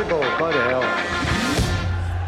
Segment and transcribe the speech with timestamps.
[0.00, 0.38] Super Bowl.
[0.38, 0.89] Go hell.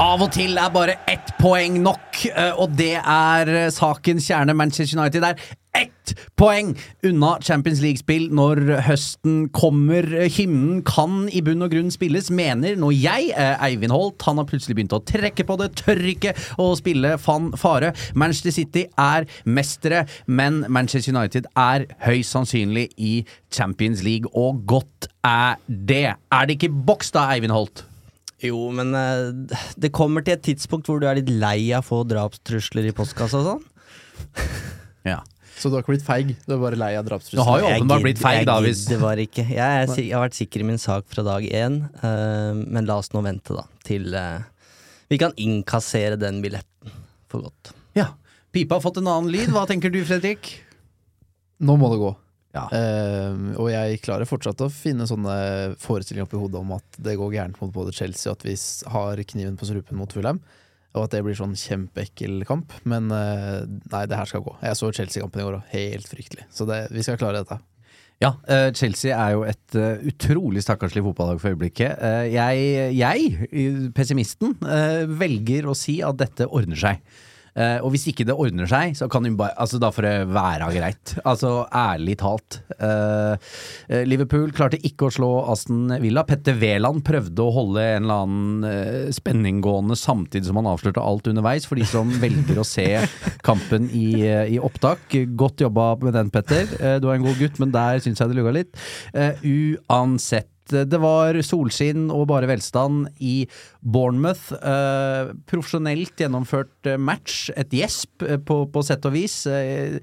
[0.02, 4.54] Av og til er bare ett poeng nok, eh, og det er eh, sakens kjerne.
[4.58, 5.36] Manchester United er
[5.78, 6.72] ett poeng
[7.06, 10.08] unna Champions League-spill når høsten kommer.
[10.34, 14.18] Hymnen kan i bunn og grunn spilles, mener nå jeg, eh, Eivind Holt.
[14.26, 17.92] Han har plutselig begynt å trekke på det, tør ikke å spille fan fare.
[18.18, 23.14] Manchester City er mestere, men Manchester United er høyst sannsynlig i
[23.54, 26.08] Champions League, og godt er det.
[26.10, 27.86] Er det ikke boks da, Eivind Holt?
[28.42, 31.88] Jo, men eh, det kommer til et tidspunkt hvor du er litt lei av å
[31.88, 33.68] få drapstrusler i postkassa og sånn.
[35.02, 35.16] Ja.
[35.58, 36.28] Så du har ikke blitt feig?
[36.46, 37.42] Du er bare lei av Du drapstrusler?
[37.42, 38.54] har jo åpenbart blitt feig, da.
[38.62, 39.44] Hvis Jeg gidder ikke.
[39.50, 43.00] Jeg, er, jeg har vært sikker i min sak fra dag én, uh, men la
[43.02, 44.46] oss nå vente, da, til uh,
[45.10, 46.94] vi kan innkassere den billetten
[47.28, 47.74] for godt.
[47.98, 48.12] Ja.
[48.54, 49.50] Pipa har fått en annen lyd.
[49.52, 50.54] Hva tenker du, Fredrik?
[51.62, 52.14] Nå må det gå.
[52.52, 52.66] Ja.
[52.68, 55.34] Uh, og jeg klarer fortsatt å finne sånne
[55.80, 58.56] forestillinger oppi hodet om at det går gærent mot både Chelsea, og at vi
[58.92, 60.42] har kniven på strupen mot Fulham,
[60.92, 62.74] og at det blir sånn kjempeekkel kamp.
[62.84, 64.56] Men uh, nei, det her skal gå.
[64.60, 66.48] Jeg så Chelsea-kampen i går, og helt fryktelig.
[66.52, 67.62] Så det, vi skal klare dette.
[68.22, 72.04] Ja, eh, Chelsea er jo et eh, utrolig stakkarslig fotballag for øyeblikket.
[72.30, 74.52] Jeg, jeg, pessimisten,
[75.18, 77.00] velger å si at dette ordner seg.
[77.52, 80.14] Eh, og hvis ikke det ordner seg, så kan hun bare Altså, da får det
[80.32, 81.14] være greit.
[81.28, 82.60] Altså, ærlig talt.
[82.78, 83.50] Eh,
[84.08, 86.24] Liverpool klarte ikke å slå Aston Villa.
[86.28, 91.02] Petter Wæland prøvde å holde en eller annen uh, spenning gående samtidig som han avslørte
[91.02, 92.86] alt underveis, for de som velger å se
[93.44, 94.24] kampen i,
[94.54, 95.18] i opptak.
[95.38, 96.68] Godt jobba med den, Petter.
[97.02, 98.72] Du er en god gutt, men der syns jeg det lugga litt.
[99.12, 100.51] Uansett.
[100.72, 103.42] Det var solskinn og bare velstand i
[103.80, 104.52] Bournemouth.
[104.58, 107.50] Eh, profesjonelt gjennomført match.
[107.56, 109.42] Et gjesp, eh, på, på sett og vis.
[109.46, 110.00] Eh,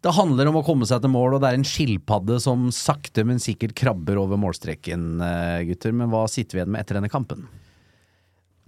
[0.00, 3.24] det handler om å komme seg til mål, og det er en skilpadde som sakte,
[3.28, 5.92] men sikkert krabber over målstreken, eh, gutter.
[5.92, 7.44] Men hva sitter vi igjen med etter denne kampen?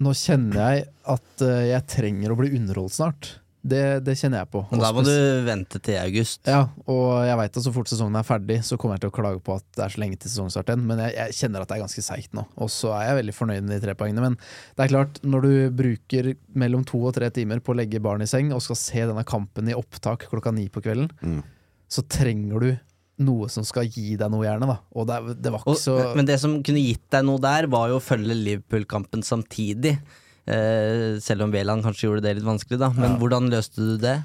[0.03, 0.85] Nå kjenner jeg
[1.15, 3.31] at eh, jeg trenger å bli underholdt snart.
[3.63, 4.61] Det, det kjenner jeg på.
[4.75, 5.13] Og da må du
[5.47, 6.41] vente til august.
[6.51, 9.15] Ja, og jeg veit at så fort sesongen er ferdig, så kommer jeg til å
[9.15, 11.71] klage på at det er så lenge til sesongstart igjen, men jeg, jeg kjenner at
[11.71, 12.43] det er ganske seigt nå.
[12.59, 14.25] Og så er jeg veldig fornøyd med de tre poengene.
[14.27, 18.03] Men det er klart, når du bruker mellom to og tre timer på å legge
[18.03, 21.45] barn i seng, og skal se denne kampen i opptak klokka ni på kvelden, Mm.
[21.93, 22.73] så trenger du
[23.23, 24.67] noe som skal gi deg noe, gjerne.
[24.67, 27.39] da Og det, det var ikke Og, så Men det som kunne gitt deg noe
[27.39, 30.01] der, var jo å følge Liverpool-kampen samtidig.
[30.47, 32.91] Eh, selv om Veland kanskje gjorde det litt vanskelig, da.
[32.97, 34.17] Men hvordan løste du det?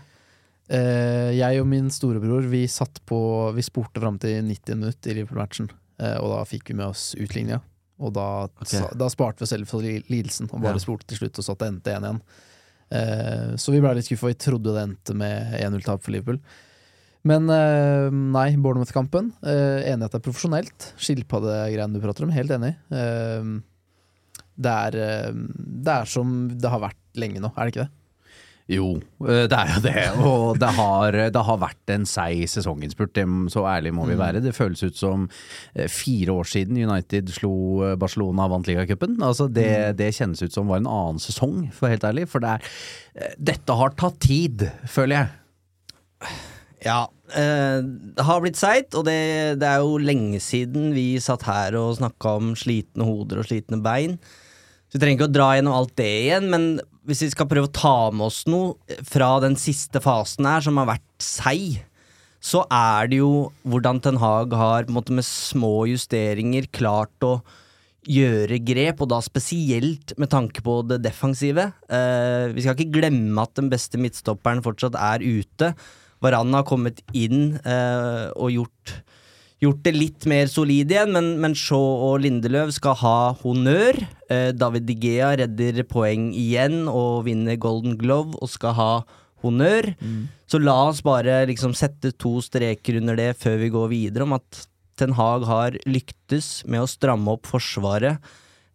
[0.68, 3.18] Eh, jeg og min storebror Vi satt på
[3.56, 5.70] Vi spurte fram til 90 minutter i Liverpool-matchen,
[6.02, 7.62] eh, og da fikk vi med oss utligninga.
[8.04, 8.28] Og da,
[8.62, 8.84] okay.
[8.94, 10.84] da sparte vi selv for lidelsen, og bare Ja.
[10.84, 12.22] spurte til slutt, og så at det endte 1 igjen.
[12.92, 14.30] Eh, så vi ble litt skuffa.
[14.30, 16.40] Vi trodde det endte med 1-0-tap for Liverpool.
[17.28, 19.34] Men eh, nei, Bournemouth-kampen.
[19.44, 20.92] Eh, enig at det er profesjonelt.
[21.02, 22.76] Skilpaddegreiene du prater om, helt enig.
[22.94, 23.50] Eh,
[24.58, 27.94] det, er, eh, det er som det har vært lenge nå, er det ikke det?
[28.68, 28.88] Jo,
[29.24, 30.02] eh, det er jo det.
[30.28, 33.22] Og det har, det har vært en seig sesonginnspurt,
[33.54, 34.42] så ærlig må vi være.
[34.44, 35.28] Det føles ut som
[35.74, 37.54] eh, fire år siden United slo
[38.00, 39.16] Barcelona og vant ligacupen.
[39.24, 42.28] Altså det, det kjennes ut som var en annen sesong, for helt ærlig.
[42.32, 42.74] For det er,
[43.54, 46.34] dette har tatt tid, føler jeg.
[46.84, 49.16] Ja, det har blitt seigt, og det,
[49.62, 53.80] det er jo lenge siden vi satt her og snakka om slitne hoder og slitne
[53.84, 54.20] bein.
[54.88, 56.68] Så vi trenger ikke å dra gjennom alt det igjen, men
[57.08, 60.80] hvis vi skal prøve å ta med oss noe fra den siste fasen her, som
[60.80, 61.82] har vært seig,
[62.44, 67.40] så er det jo hvordan Ten Hag har måte med små justeringer klart å
[68.08, 71.70] gjøre grep, og da spesielt med tanke på det defensive.
[71.92, 75.74] Eh, vi skal ikke glemme at den beste midtstopperen fortsatt er ute.
[76.24, 78.96] Varan har kommet inn eh, og gjort,
[79.64, 84.00] gjort det litt mer solid igjen, men, men Shaw og Lindeløv skal ha honnør.
[84.30, 88.92] Eh, David Digea redder poeng igjen og vinner Golden Glove og skal ha
[89.46, 89.92] honnør.
[90.50, 94.38] Så la oss bare liksom sette to streker under det før vi går videre, om
[94.38, 94.68] at
[94.98, 98.18] Ten Hag har lyktes med å stramme opp forsvaret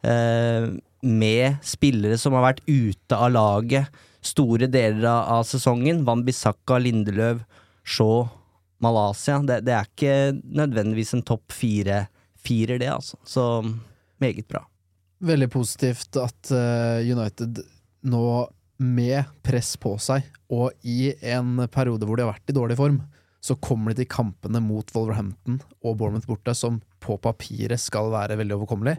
[0.06, 0.68] eh,
[1.02, 6.04] med spillere som har vært ute av laget store deler av, av sesongen.
[6.06, 7.42] Van Bissaka, Lindeløv,
[7.82, 8.28] Shaw,
[8.82, 9.38] Malaysia.
[9.46, 13.18] Det, det er ikke nødvendigvis en topp fire-firer, det, altså.
[13.24, 13.46] Så
[14.22, 14.64] meget bra.
[15.22, 17.62] Veldig positivt at eh, United
[18.10, 18.26] nå,
[18.82, 22.96] med press på seg, og i en periode hvor de har vært i dårlig form,
[23.42, 28.38] så kommer de til kampene mot Wolverhampton og Bournemouth borte, som på papiret skal være
[28.38, 28.96] veldig overkommelig,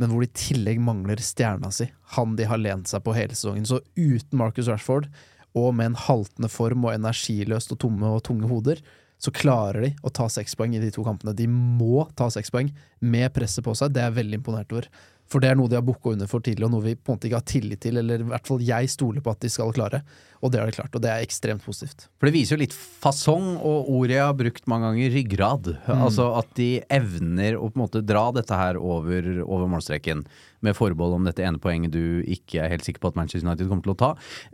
[0.00, 1.86] men hvor de i tillegg mangler stjerna si,
[2.16, 3.68] han de har lent seg på hele sesongen.
[3.68, 5.10] Så uten Marcus Rashford,
[5.56, 8.80] og med en haltende form og energiløst og tomme og tunge hoder,
[9.22, 11.34] så klarer de å ta seks poeng i de to kampene.
[11.36, 14.88] De må ta seks poeng med presset på seg, det er jeg veldig imponert over.
[15.32, 17.16] For det er noe de har booka under for tidlig, og noe vi på en
[17.16, 19.72] måte ikke har tillit til, eller i hvert fall jeg stoler på at de skal
[19.72, 20.02] klare.
[20.42, 22.08] Og det har de klart, og det er ekstremt positivt.
[22.18, 25.68] For det viser jo litt fasong, og ordet jeg har brukt mange ganger, ryggrad.
[25.94, 30.24] Altså at de evner å på en måte dra dette her over, over målstreken,
[30.62, 33.70] med forbehold om dette ene poenget du ikke er helt sikker på at Manchester United
[33.70, 34.10] kommer til å ta.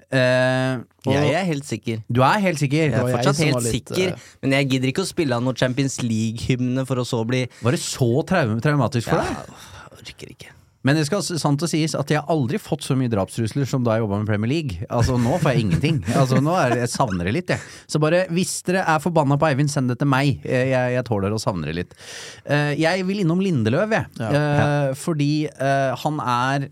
[0.09, 2.05] Eh, og Jeg er helt sikker.
[2.09, 2.85] Du er helt sikker?
[2.93, 5.57] Jeg er fortsatt helt litt, sikker, eh, men jeg gidder ikke å spille av noe
[5.59, 9.67] Champions League-hymne for å så bli Var det så traumatisk for Ja, deg?
[9.99, 10.38] orker ikke.
[10.89, 13.85] Men det skal sant å sies at jeg har aldri fått så mye drapstrusler som
[13.85, 14.87] da jeg jobba med Premier League.
[14.89, 16.01] Altså Nå får jeg ingenting.
[16.19, 17.61] Altså Nå er Jeg savner det litt, jeg.
[17.91, 20.41] Så bare hvis dere er forbanna på Eivind, send det til meg.
[20.49, 21.97] Jeg, jeg, tåler å savne det litt.
[22.49, 24.09] Eh, jeg vil innom Lindeløv, jeg.
[24.19, 24.95] Ja.
[24.99, 26.69] fordi eh, han er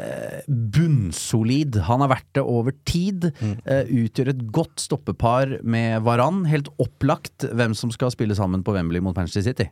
[0.00, 1.82] eh, bunnsolid.
[1.90, 3.28] Han har vært det over tid.
[3.42, 6.46] eh, utgjør et godt stoppepar med Varan.
[6.50, 9.68] Helt opplagt hvem som skal spille sammen på Wembley mot Manchester City.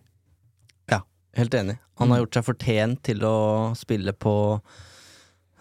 [1.37, 1.77] Helt enig.
[2.01, 3.39] Han har gjort seg fortjent til å
[3.79, 4.35] spille på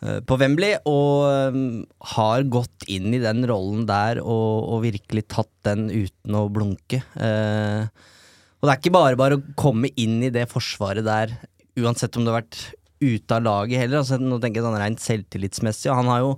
[0.01, 1.81] eh, på Wembley, og um,
[2.13, 7.01] har gått inn i den rollen der og, og virkelig tatt den uten å blunke.
[7.17, 8.13] Eh,
[8.57, 11.35] og det er ikke bare bare å komme inn i det forsvaret der,
[11.77, 12.61] uansett om du har vært
[12.97, 14.01] ute av laget heller.
[14.01, 16.37] Altså, nå tenker jeg sånn rent selvtillitsmessig, han har jo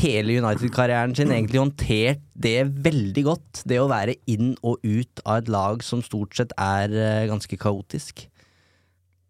[0.00, 3.62] hele United-karrieren sin egentlig håndtert det veldig godt.
[3.68, 7.58] Det å være inn og ut av et lag som stort sett er eh, ganske
[7.60, 8.24] kaotisk.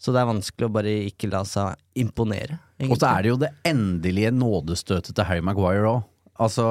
[0.02, 2.58] Så det er vanskelig å bare ikke la seg imponere.
[2.88, 6.08] Og så er det jo det endelige nådestøtet til Harry Maguire òg.
[6.42, 6.64] Altså,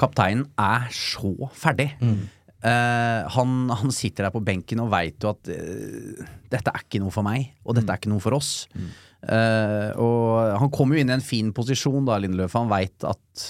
[0.00, 1.94] kapteinen er så ferdig.
[2.58, 6.98] Eh, han, han sitter der på benken og veit jo at uh, dette er ikke
[7.00, 8.66] noe for meg, og dette er ikke noe for oss.
[9.22, 12.58] Eh, og han kommer jo inn i en fin posisjon da, Lindeløf.
[12.58, 13.48] Han veit at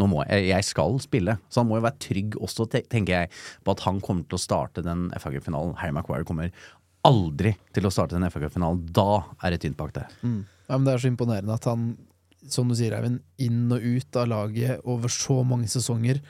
[0.00, 3.30] nå må jeg, jeg skal spille, så han må jo være trygg også, tenker jeg,
[3.66, 5.76] på at han kommer til å starte den FA Cup-finalen.
[5.80, 6.48] Harry Maguire kommer
[7.06, 8.84] aldri til å starte den FA Cup-finalen.
[8.92, 10.12] Da er det tynt bak der.
[10.68, 11.90] Ja, men det er så imponerende at han,
[12.48, 16.20] som du sier, Eivind, inn og ut av laget over så mange sesonger,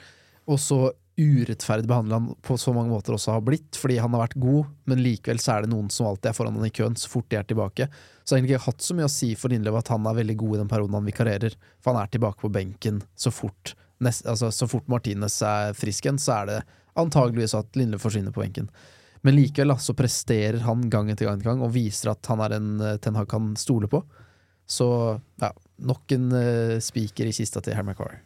[0.50, 0.80] og så
[1.20, 4.70] urettferdig behandla han på så mange måter også har blitt, fordi han har vært god,
[4.88, 7.28] men likevel så er det noen som alltid er foran han i køen så fort
[7.28, 7.88] de er tilbake.
[8.24, 10.36] Så jeg har ikke hatt så mye å si for Lindløv at han er veldig
[10.40, 14.48] god i den perioden han vikarerer, for han er tilbake på benken så fort, altså,
[14.54, 16.58] så fort Martinez er frisk igjen, så er det
[17.00, 18.70] antageligvis at Lindløv forsvinner på benken.
[19.26, 22.56] Men likevel så presterer han gang etter gang, etter gang og viser at han er
[22.56, 24.02] en eh, Ten Hag kan stole på.
[24.70, 24.88] Så
[25.42, 28.22] ja, nok en eh, spiker i kista til Harry Maguire.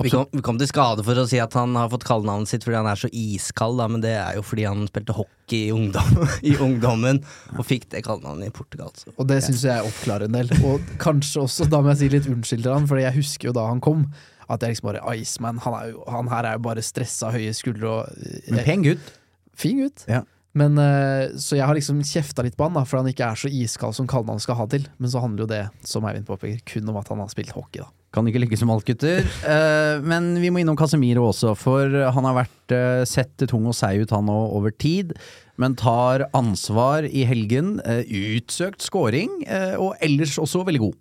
[0.00, 2.64] Vi kom, vi kom til skade for å si at han har fått kallenavnet sitt
[2.64, 5.74] fordi han er så iskald, da, men det er jo fordi han spilte hockey i,
[5.76, 7.20] ungdom, i ungdommen
[7.56, 8.94] og fikk det kallenavnet i Portugal.
[8.96, 9.12] Så.
[9.18, 10.52] Og det syns jeg oppklarer en del.
[10.64, 13.56] Og kanskje også, da må jeg si litt unnskyld til han, for jeg husker jo
[13.60, 14.08] da han kom,
[14.50, 17.52] at jeg liksom bare Iceman, han, er jo, han her er jo bare stressa, høye
[17.54, 19.12] skuldre og Men pen gutt.
[19.60, 20.06] Fin gutt.
[20.10, 20.24] Ja.
[20.58, 23.38] Men, eh, så jeg har liksom kjefta litt på han, da, for han ikke er
[23.38, 24.86] så iskald som kallenavnet skal ha til.
[24.98, 27.84] Men så handler jo det, som Eivind påpeker, kun om at han har spilt hockey,
[27.84, 27.90] da.
[28.10, 29.22] Kan ikke lykkes som alt, gutter.
[29.46, 33.76] Eh, men vi må innom Casemiro også, for han har vært eh, sett tung og
[33.78, 35.14] seig ut, han òg, over tid.
[35.60, 37.76] Men tar ansvar i helgen.
[37.84, 39.42] Utsøkt scoring,
[39.76, 40.96] og ellers også veldig god.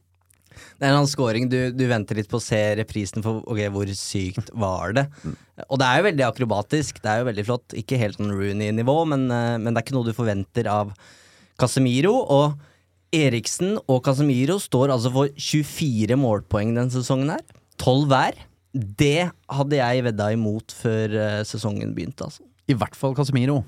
[0.80, 1.50] Det er en annen scoring.
[1.52, 5.06] Du, du venter litt på å se reprisen for ok, hvor sykt var det.
[5.68, 7.02] Og det er jo veldig akrobatisk.
[7.04, 7.76] Det er jo veldig flott.
[7.76, 10.94] Ikke helt sånn Rooney-nivå, men, eh, men det er ikke noe du forventer av
[11.60, 12.14] Casemiro.
[12.32, 12.56] Og
[13.12, 17.44] Eriksen og Casemiro står altså for 24 målpoeng denne sesongen her.
[17.84, 18.40] 12 hver.
[18.72, 22.48] Det hadde jeg vedda imot før eh, sesongen begynte, altså.
[22.72, 23.66] I hvert fall Casemiro.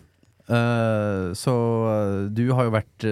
[0.48, 1.58] Eh, så
[2.32, 3.10] du har jo vært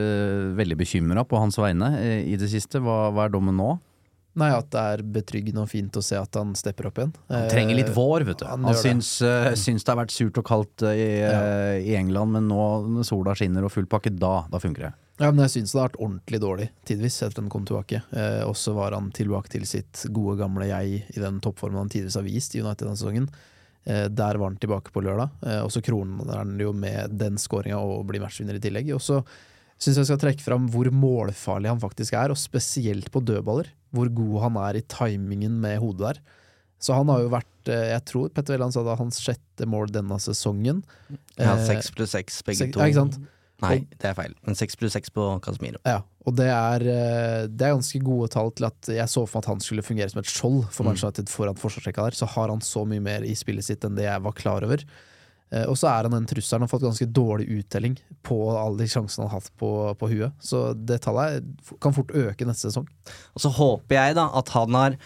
[0.56, 1.92] veldig bekymra på hans vegne
[2.24, 2.80] i det siste.
[2.80, 3.74] Hva, hva er dommen nå?
[4.38, 7.12] Nei, at det er betryggende og fint å se at han stepper opp igjen.
[7.34, 8.46] Han trenger litt vår, vet du.
[8.46, 9.58] han Han, syns, det.
[9.58, 11.44] syns, eh, det har vært surt og kaldt eh, i, ja.
[11.82, 12.66] i England, men nå
[13.00, 14.94] når sola skinner og full pakke, da, da funker det.
[15.20, 18.00] Ja, men jeg syns det har vært ordentlig dårlig tidvis etter han kom tilbake.
[18.16, 21.92] Eh, og så var han tilbake til sitt gode, gamle jeg i den toppformen han
[21.92, 23.28] tidligere har vist i United denne sesongen.
[23.84, 27.40] Eh, der var han tilbake på lørdag, eh, og så kroner han jo med den
[27.42, 28.94] skåringa og blir matchvinner i tillegg.
[28.96, 29.20] Og så
[29.80, 33.72] syns jeg skal trekke fram hvor målfarlig han faktisk er, og spesielt på dødballer.
[33.96, 36.22] Hvor god han er i timingen med hodet der.
[36.80, 39.92] Så han har jo vært eh, Jeg tror Petter Welland sa det hans sjette mål
[39.92, 40.84] denne sesongen.
[41.36, 42.86] Ja, Eh, seks pluss seks, begge 6, to.
[42.86, 43.06] Ja?
[43.60, 44.36] Nei, det er feil.
[44.48, 45.82] Men seks pluss seks på Casemiro.
[45.84, 49.40] Ja, og det er, eh, det er ganske gode tall til at jeg så for
[49.40, 52.16] meg at han skulle fungere som et skjold for Manchester United foran forsvarsrekka der.
[52.16, 54.86] Så har han så mye mer i spillet sitt enn det jeg var klar over.
[55.52, 56.62] Eh, Og så er han den trusselen.
[56.62, 60.12] Han har fått ganske dårlig uttelling på alle de sjansene han har hatt på, på
[60.12, 60.36] huet.
[60.44, 61.46] Så det tallet
[61.82, 62.88] kan fort øke neste sesong.
[63.36, 64.98] Og så håper jeg da at han har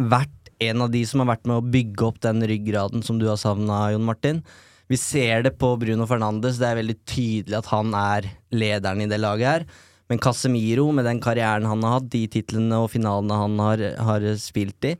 [0.00, 3.26] vært en av de som har vært med å bygge opp den ryggraden som du
[3.28, 4.44] har savna, Jon Martin.
[4.88, 9.08] Vi ser det på Bruno Fernandes, det er veldig tydelig at han er lederen i
[9.10, 9.66] det laget her.
[10.12, 14.26] Men Casemiro, med den karrieren han har hatt, de titlene og finalene han har, har
[14.40, 14.94] spilt i,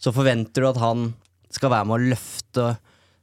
[0.00, 1.10] så forventer du at han
[1.52, 2.66] skal være med å løfte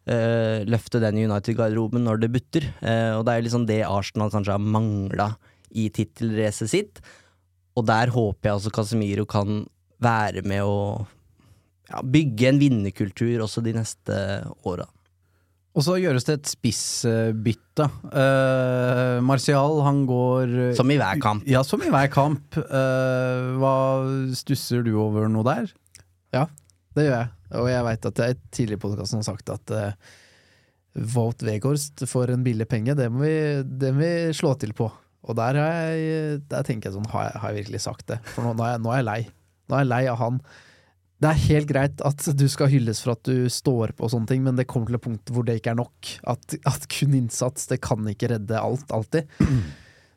[0.08, 2.68] eh, Løfte den United-garderoben når det butter.
[2.82, 5.32] Eh, og det er jo liksom det Arsenal kanskje har mangla
[5.76, 7.02] i tittelracet sitt.
[7.78, 9.66] Og der håper jeg altså Casemiro kan
[10.04, 10.78] være med å
[11.90, 14.18] ja, bygge en vinnerkultur også de neste
[14.68, 14.88] åra.
[15.78, 17.86] Og så gjøres det et spissbytte.
[18.10, 21.46] Uh, Martial, han går eh, Som i hver kamp.
[21.46, 22.58] Ja, som i hver kamp.
[22.58, 23.76] Uh, hva
[24.34, 25.70] stusser du over noe der?
[26.34, 26.48] Ja,
[26.98, 27.34] Det gjør jeg.
[27.56, 30.16] Og jeg veit at jeg tidligere i podkasten har sagt at uh,
[31.16, 34.90] Wout Weghorst for en billig penge, det må, vi, det må vi slå til på.
[35.28, 38.22] Og der, jeg, der tenker jeg sånn, har jeg, har jeg virkelig sagt det?
[38.34, 39.22] For nå, nå, er jeg, nå er jeg lei.
[39.68, 40.40] Nå er jeg lei av han.
[41.18, 44.30] Det er helt greit at du skal hylles for at du står på og sånne
[44.30, 46.12] ting, men det kommer til et punkt hvor det ikke er nok.
[46.30, 49.30] At, at kun innsats, det kan ikke redde alt, alltid.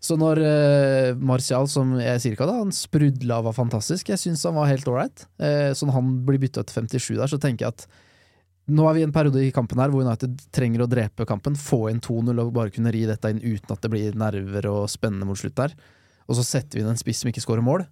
[0.01, 4.21] Så når uh, Martial, som jeg sier ikke hadde, han sprudla og var fantastisk, jeg
[4.23, 5.27] syns han var helt ålreit.
[5.37, 7.85] Uh, så når han blir bytta til 57 der, så tenker jeg at
[8.71, 11.57] nå er vi i en periode i kampen her hvor United trenger å drepe kampen,
[11.59, 14.85] få inn 2-0 og bare kunne ri dette inn uten at det blir nerver og
[14.93, 15.75] spennende mot slutt der.
[16.31, 17.85] Og så setter vi inn en spiss som ikke skårer mål.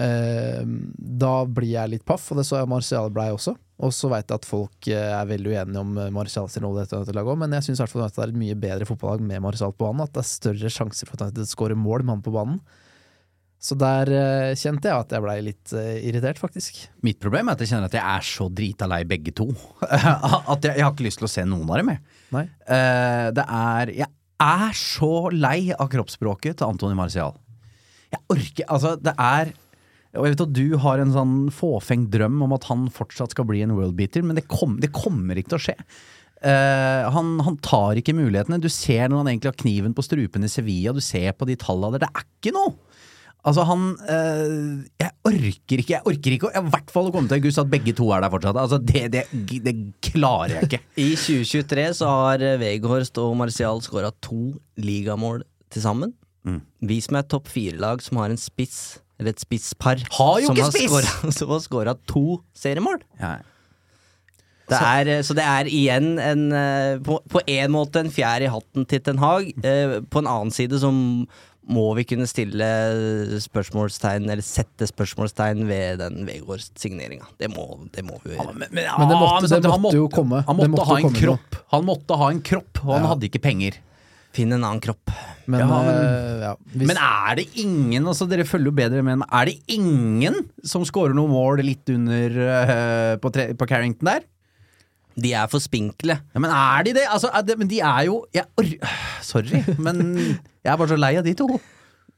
[0.00, 0.62] Uh,
[0.96, 3.56] da blir jeg litt paff, og det så jeg Martial blei også.
[3.82, 6.90] Og så veit jeg at folk eh, er veldig uenige om Marcial sin rolle i
[6.90, 9.88] dette laget òg, men jeg syns det er et mye bedre fotballag med Marcial på
[9.88, 10.04] banen.
[10.06, 12.62] At det er større sjanser for at han skårer mål med han på banen.
[13.62, 16.80] Så der eh, kjente jeg at jeg blei litt eh, irritert, faktisk.
[17.06, 19.46] Mitt problem er at jeg kjenner at jeg er så drita lei begge to.
[19.86, 22.02] at jeg, jeg har ikke lyst til å se noen av dem, jeg.
[22.34, 22.42] Nei.
[22.66, 24.10] Eh, det er Jeg
[24.42, 27.36] er så lei av kroppsspråket til Antony Marcial.
[28.10, 29.54] Jeg orker Altså, det er
[30.12, 33.46] og jeg vet at du har en sånn fåfeng drøm om at han fortsatt skal
[33.48, 35.76] bli en worldbeater, men det, kom, det kommer ikke til å skje.
[36.42, 38.58] Uh, han, han tar ikke mulighetene.
[38.60, 41.56] Du ser når han egentlig har kniven på strupen i Sevilla, du ser på de
[41.60, 42.04] tallene der.
[42.04, 42.74] Det er ikke noe!
[43.42, 47.26] Altså, han øh, Jeg orker ikke Jeg orker ikke å- I hvert fall å komme
[47.26, 48.54] til august at begge to er der fortsatt.
[48.54, 49.24] Altså, det, det,
[49.64, 49.72] det
[50.12, 50.80] klarer jeg ikke.
[51.02, 55.42] I 2023 så har Weghorst og Martial skåra to ligamål
[55.74, 56.14] til sammen.
[56.46, 56.60] Mm.
[56.86, 60.56] Vi som er topp fire-lag som har en spiss, eller et spisspar, Har jo som,
[60.56, 61.34] ikke spiss!
[61.38, 63.02] som har skåra to seriemål.
[63.20, 63.36] Ja.
[64.72, 68.40] Det er, eh, så det er igjen en eh, på, én en måte en fjær
[68.46, 69.50] i hatten til Ten Hag.
[69.66, 72.66] Eh, på en annen side så må vi kunne stille
[73.44, 77.28] spørsmålstegn, eller sette spørsmålstegn ved den Weghorst-signeringa.
[77.38, 78.54] Det, må- det må vi gjøre.
[78.54, 80.42] Men, Men det måtte- det han måtte jo komme.
[80.46, 81.56] Han måtte, måtte ha en komme kropp.
[81.76, 83.08] Han måtte ha en kropp, og han Ja.
[83.12, 83.78] hadde ikke penger.
[84.32, 85.10] Finn en annen kropp.
[85.46, 89.02] Men, Ja, men- eh, ja, hvis, Men er det ingen, altså dere følger jo bedre
[89.02, 93.68] med, men er det ingen som scorer noe mål litt under øh, på, tre, på
[93.68, 94.22] Carrington der?
[95.20, 96.16] De er for spinkle.
[96.32, 97.04] Ja, men er de det?
[97.12, 98.64] Altså, er det men de er jo jeg, or,
[99.20, 100.00] Sorry, men
[100.64, 101.48] jeg er bare så lei av de to.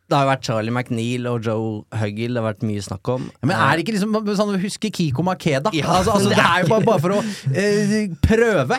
[0.04, 1.68] Det har jo vært Charlie McNeil og Joe
[1.99, 3.23] Huggill det har vært mye snakk om.
[3.40, 5.73] Ja, men er det ikke liksom sånn huske Kiko Makeda?
[5.75, 7.23] Ja, altså, altså, det er jo bare, bare for å
[7.56, 8.78] eh, prøve.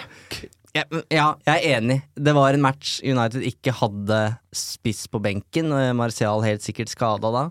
[0.76, 2.02] Ja, ja, jeg er enig.
[2.20, 4.20] Det var en match United ikke hadde
[4.56, 7.46] spiss på benken, Martial helt sikkert skada da.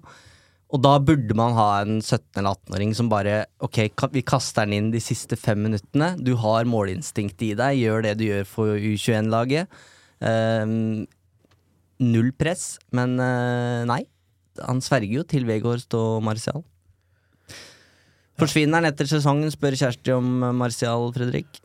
[0.75, 3.78] Og da burde man ha en 17- eller 18-åring som bare Ok,
[4.12, 6.14] vi kaster den inn de siste fem minuttene.
[6.19, 9.71] Du har målinstinkt i deg, gjør det du gjør for U21-laget.
[10.19, 11.04] Um,
[12.02, 14.02] null press, men uh, nei.
[14.66, 16.64] Han sverger jo til Vegårst og Martial.
[18.38, 20.26] Forsvinner han etter sesongen, spør Kjersti om
[20.59, 21.61] Martial, Fredrik.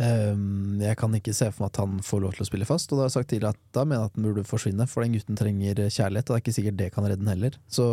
[0.00, 2.92] Ehm, jeg kan ikke se for meg at han får lov til å spille fast,
[2.92, 5.04] og da har jeg sagt tidligere at da mener jeg at han burde forsvinne, for
[5.04, 7.58] den gutten trenger kjærlighet, og det er ikke sikkert det kan redde den heller.
[7.72, 7.86] Så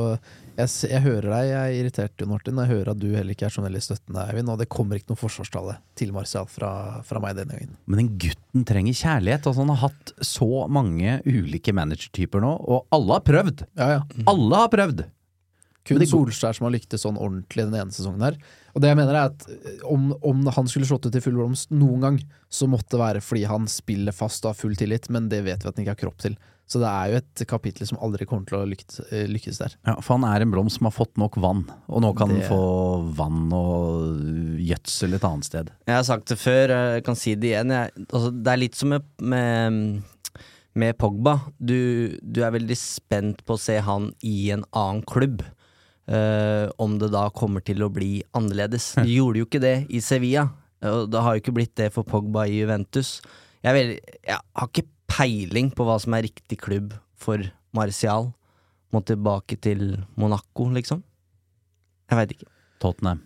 [0.56, 3.50] jeg, jeg hører deg, jeg er irritert, Jon Martin, jeg hører at du heller ikke
[3.50, 6.72] er så veldig støttende, Eivind, og det kommer ikke noe forsvarstale til Marcial fra,
[7.08, 7.78] fra meg denne gangen.
[7.86, 9.44] Men den gutten trenger kjærlighet.
[9.44, 13.66] Altså, han har hatt så mange ulike managertyper nå, og alle har prøvd!
[13.76, 14.04] Ja, ja.
[14.30, 15.08] Alle har prøvd!
[15.86, 18.36] Kun Men det går- Solskjær som har lyktes sånn ordentlig den ene sesongen her.
[18.76, 21.34] Og det jeg mener er at eh, om, om han skulle slått ut i full
[21.40, 22.20] blomst noen gang,
[22.52, 25.64] så måtte det være fordi han spiller fast og har full tillit, men det vet
[25.64, 26.36] vi at han ikke har kropp til.
[26.70, 29.74] Så det er jo et kapittel som aldri kommer til å lykkes, eh, lykkes der.
[29.88, 32.44] Ja, For han er en blomst som har fått nok vann, og nå kan Det-
[32.46, 34.20] han få vann og
[34.62, 35.72] gjødsel et annet sted.
[35.88, 37.70] Jeg har sagt det før, jeg kan si det igjen.
[37.74, 40.04] Jeg, altså, det er litt som med, med,
[40.76, 41.40] med Pogba.
[41.60, 45.42] Du, du er veldig spent på å se han i en annen klubb.
[46.10, 48.96] Eh, om det da kommer til å bli annerledes.
[48.98, 50.48] De gjorde jo ikke det i Sevilla,
[50.90, 53.20] og det har jo ikke blitt det for Pogba i Juventus.
[53.62, 53.92] Jeg, er
[54.26, 57.44] jeg har ikke peiling på hva som er riktig klubb for
[57.76, 58.32] Martial.
[58.90, 61.04] Må tilbake til Monaco, liksom.
[62.10, 62.50] Jeg veit ikke.
[62.82, 63.22] Tottenham.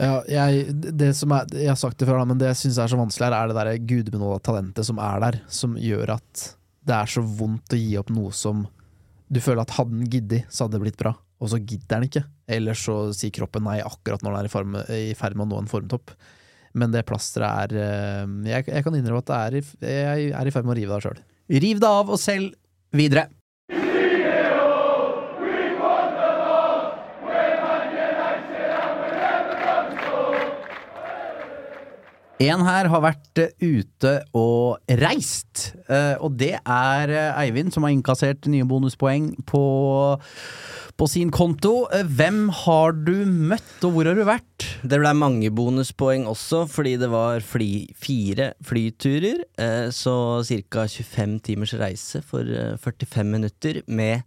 [0.00, 2.92] Ja, jeg, det som er, jeg har sagt det før, men det jeg syns er
[2.92, 6.44] så vanskelig her, er det der gudbenåda talentet som er der, som gjør at
[6.88, 8.64] det er så vondt å gi opp noe som
[9.30, 11.14] du føler at hadde den giddet, så hadde det blitt bra.
[11.40, 12.24] Og så gidder den ikke.
[12.50, 15.70] Eller så sier kroppen nei akkurat når den er i ferd med å nå en
[15.70, 16.12] formtopp.
[16.76, 19.62] Men det plasteret er eh, jeg, jeg kan innrømme at det er i,
[19.96, 21.22] jeg er i ferd med å rive det av sjøl.
[21.64, 22.52] Riv det av og selg
[22.94, 23.26] videre.
[32.40, 37.84] En her har vært eh, ute og reist, eh, og det er eh, Eivind som
[37.84, 39.64] har innkassert nye bonuspoeng på,
[40.96, 41.84] på sin konto.
[42.08, 44.64] Hvem har du møtt, og hvor har du vært?
[44.80, 49.42] Det ble mange bonuspoeng også, fordi det var fly, fire flyturer.
[49.60, 50.14] Eh, så
[50.72, 50.86] ca.
[50.88, 54.24] 25 timers reise for eh, 45 minutter med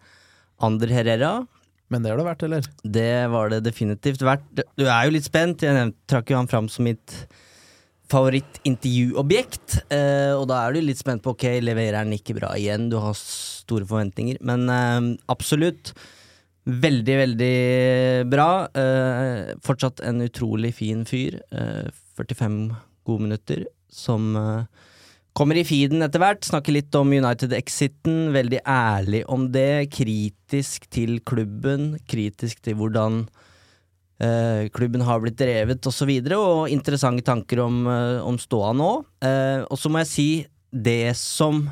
[0.62, 1.32] Ander Herrera.
[1.90, 2.70] Men det har det vært, eller?
[2.86, 4.62] Det var det definitivt verdt.
[4.78, 5.66] Du er jo litt spent.
[5.66, 7.18] Jeg trakk jo han fram som mitt
[8.14, 9.80] favorittintervjuobjekt.
[9.94, 12.90] Eh, og da er du litt spent på ok, leverer den ikke bra igjen?
[12.92, 14.40] Du har store forventninger.
[14.46, 15.00] Men eh,
[15.34, 15.94] absolutt.
[16.64, 17.56] Veldig, veldig
[18.32, 18.50] bra.
[18.72, 21.42] Eh, fortsatt en utrolig fin fyr.
[21.52, 22.60] Eh, 45
[23.04, 23.66] gode minutter.
[23.92, 24.90] Som eh,
[25.36, 26.46] kommer i feeden etter hvert.
[26.48, 28.30] Snakker litt om United-exiten.
[28.36, 29.90] Veldig ærlig om det.
[29.96, 31.98] Kritisk til klubben.
[32.08, 33.26] Kritisk til hvordan
[34.22, 35.90] eh, klubben har blitt drevet, osv.
[35.90, 38.92] Og, så videre, og interessante tanker om, uh, om ståa nå.
[39.24, 40.30] Uh, og så må jeg si
[40.74, 41.68] det som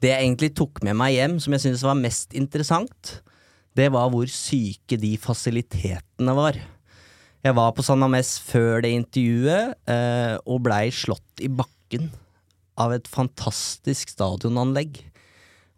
[0.00, 3.10] Det jeg egentlig tok med meg hjem, som jeg syntes var mest interessant,
[3.76, 6.56] det var hvor syke de fasilitetene var.
[7.44, 9.76] Jeg var på San Ames før det intervjuet,
[10.48, 12.08] og blei slått i bakken
[12.80, 15.02] av et fantastisk stadionanlegg.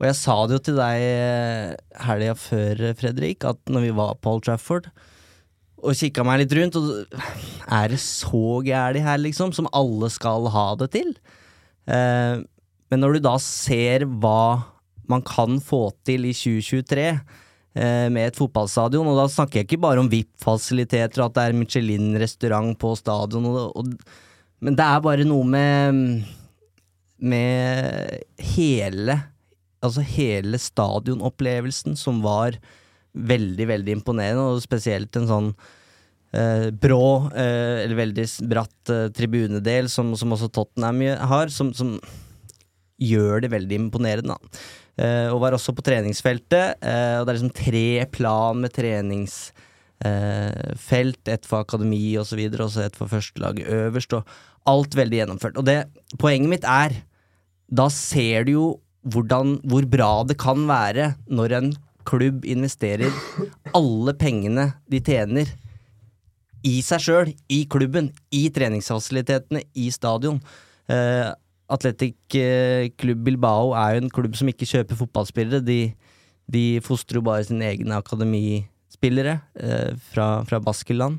[0.02, 4.16] Og jeg sa det jo til deg eh, helga før, Fredrik, at når vi var
[4.18, 4.88] på Old Trafford
[5.82, 7.14] og kikka meg litt rundt, og
[7.74, 11.14] er det så gærent her, liksom, som alle skal ha det til?
[11.86, 12.42] Eh,
[12.90, 14.66] men når du da ser hva
[15.10, 19.82] man kan få til i 2023 eh, med et fotballstadion, og da snakker jeg ikke
[19.86, 23.94] bare om VIP-fasiliteter og at det er Michelin-restaurant på stadion, og, og,
[24.62, 26.30] men det er bare noe med
[27.22, 29.14] med hele
[29.82, 32.58] Altså hele stadionopplevelsen som var
[33.12, 35.48] veldig, veldig imponerende, og spesielt en sånn
[36.32, 41.98] eh, brå, eh, eller veldig bratt eh, tribunedel, som, som også Tottenham har, som, som
[43.02, 44.38] gjør det veldig imponerende.
[45.00, 51.28] Eh, og var også på treningsfeltet, eh, og det er liksom tre plan med treningsfelt,
[51.28, 54.22] eh, ett for akademi og så videre, og så ett for førstelaget øverst, og
[54.68, 55.58] alt veldig gjennomført.
[55.58, 55.78] Og det,
[56.20, 56.90] poenget mitt er,
[57.72, 58.66] da ser du jo
[59.02, 61.72] hvordan, hvor bra det kan være når en
[62.08, 63.12] klubb investerer
[63.76, 65.50] alle pengene de tjener
[66.66, 70.38] i seg sjøl, i klubben, i treningsfasilitetene, i stadion.
[70.86, 71.34] Uh,
[71.72, 75.62] Atletic eh, Klubb Bilbao er jo en klubb som ikke kjøper fotballspillere.
[75.64, 75.94] De,
[76.52, 81.18] de fostrer jo bare sine egne akademispillere uh, fra, fra Baskeland.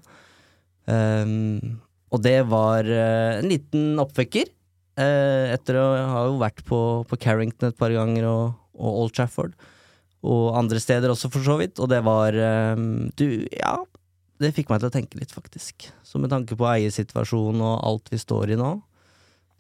[0.88, 1.82] Um,
[2.14, 4.52] og det var eh, en liten oppvekker.
[5.00, 6.80] Eh, etter å ha jo vært på,
[7.10, 9.56] på Carrington et par ganger og, og Old Trafford.
[10.24, 11.82] Og andre steder også, for så vidt.
[11.84, 12.88] Og det var eh,
[13.20, 13.78] Du, ja.
[14.42, 15.88] Det fikk meg til å tenke litt, faktisk.
[16.04, 18.74] Så med tanke på eiersituasjonen og alt vi står i nå,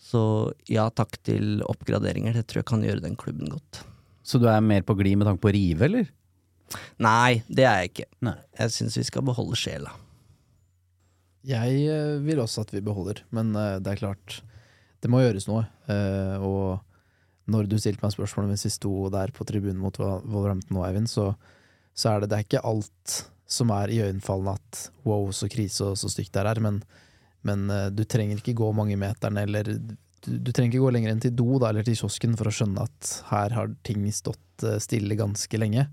[0.03, 0.23] så
[0.67, 2.35] ja takk til oppgraderinger.
[2.35, 3.83] Det tror jeg kan gjøre den klubben godt.
[4.25, 6.09] Så du er mer på glid med tanke på å rive, eller?
[7.03, 8.07] Nei, det er jeg ikke.
[8.27, 8.37] Nei.
[8.59, 9.93] Jeg syns vi skal beholde sjela.
[11.47, 14.39] Jeg eh, vil også at vi beholder, men eh, det er klart
[15.03, 15.65] Det må gjøres noe.
[15.91, 20.77] Eh, og når du stilte meg spørsmålet mens vi sto der på tribunen mot Wolverhampton
[20.77, 21.33] nå, Eivind, så,
[21.91, 23.17] så er det, det er ikke alt
[23.53, 26.79] som er iøynefallende at wow, så krise og så stygt det er her, men,
[27.45, 29.67] men eh, du trenger ikke gå mange meterne, eller
[30.23, 32.55] du, du trenger ikke gå lenger enn til do da, eller til kiosken for å
[32.55, 35.89] skjønne at her har ting stått eh, stille ganske lenge.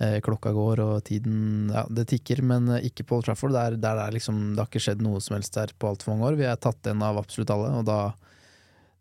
[0.00, 3.52] Eh, klokka går og tiden ja, det tikker, men eh, ikke på Old Trafford.
[3.52, 6.30] Der, der er liksom, det har ikke skjedd noe som helst der på altfor mange
[6.30, 6.38] år.
[6.40, 7.98] Vi er tatt igjen av absolutt alle, og da,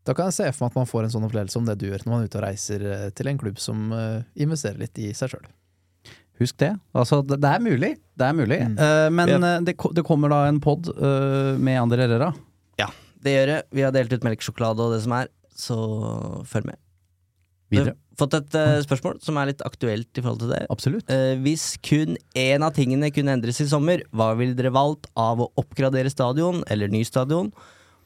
[0.07, 1.87] da kan jeg se for meg at man får en sånn opplevelse om det du
[1.89, 5.01] gjør når man er ute og reiser eh, til en klubb som eh, investerer litt
[5.01, 5.47] i seg sjøl.
[6.39, 6.71] Husk det.
[6.95, 7.93] Altså, det, er mulig.
[8.15, 8.59] Det er mulig.
[8.63, 9.57] Eh, men Ja.
[9.59, 12.29] det, det kommer da en pod uh, med Ander Herrera.
[12.79, 12.87] Ja,
[13.19, 13.57] det gjør det.
[13.75, 15.79] Vi har delt ut melkesjokolade og det som er, så
[16.47, 16.79] følg med.
[17.69, 17.93] Videre.
[17.93, 20.61] Vi har fått et uh, spørsmål som er litt aktuelt i forhold til det.
[20.73, 21.11] Absolutt.
[21.13, 25.43] Eh, hvis kun én av tingene kunne endres i sommer, hva ville dere valgt av
[25.43, 27.51] å oppgradere stadion eller ny stadion,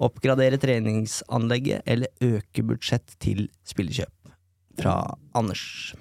[0.01, 4.33] oppgradere treningsanlegget eller øke budsjett til spillekjøp?
[4.79, 4.95] Fra
[5.37, 5.93] Anders.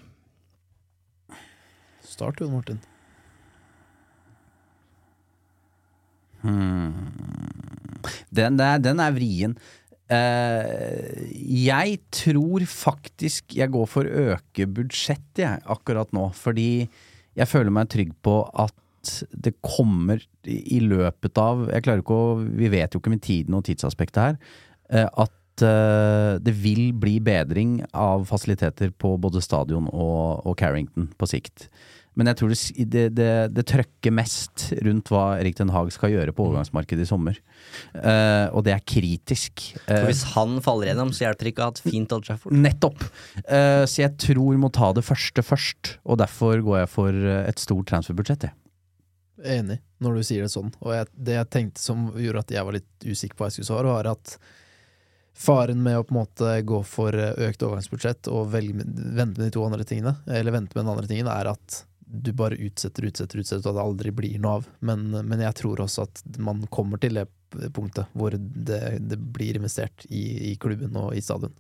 [2.00, 2.80] Start, Jon Martin.
[8.32, 9.54] Den, er, den er vrien.
[10.12, 16.28] Uh, jeg tror faktisk jeg går for å øke budsjettet jeg, akkurat nå.
[16.36, 16.84] Fordi
[17.38, 18.74] jeg føler meg trygg på at
[19.30, 23.56] det kommer i løpet av Jeg klarer ikke å Vi vet jo ikke med tiden
[23.58, 24.36] og tidsaspektet her.
[24.90, 31.10] eh, at eh, det vil bli bedring av fasiliteter på både stadion og, og Carrington
[31.18, 31.68] på sikt.
[32.18, 32.58] Men jeg tror det,
[32.92, 37.08] det, det, det trøkker mest rundt hva Erik Den Haag skal gjøre på overgangsmarkedet i
[37.08, 37.38] sommer.
[37.94, 39.64] Uh, og det er kritisk.
[39.86, 42.56] For hvis han faller gjennom, så hjelper det ikke å ha et fint Old Trafford.
[42.56, 43.06] Nettopp!
[43.46, 47.64] Uh, så jeg tror må ta det første først, og derfor går jeg for et
[47.64, 48.50] stort transferbudsjett.
[48.50, 48.61] jeg.
[49.42, 50.72] Enig, når du sier det sånn.
[50.80, 53.58] Og jeg, det jeg tenkte som gjorde at jeg var litt usikker på hva jeg
[53.58, 54.36] skulle svare, var at
[55.42, 59.46] faren med å på en måte gå for eh, økt overgangsbudsjett og velge, vente med
[59.48, 63.06] de to andre tingene, eller vente med den andre tingen, er at du bare utsetter,
[63.08, 64.66] utsetter, utsetter, og det aldri blir noe av.
[64.84, 67.26] Men, men jeg tror også at man kommer til det
[67.72, 71.54] punktet hvor det, det blir investert i, i klubben og i stadion.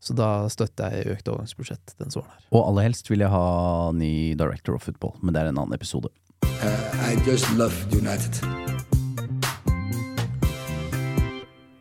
[0.00, 2.46] Så da støtter jeg økt overgangsbudsjett den sommeren.
[2.54, 5.76] Og aller helst vil jeg ha ny director of football, men det er en annen
[5.76, 6.08] episode.
[6.42, 8.60] I just love United.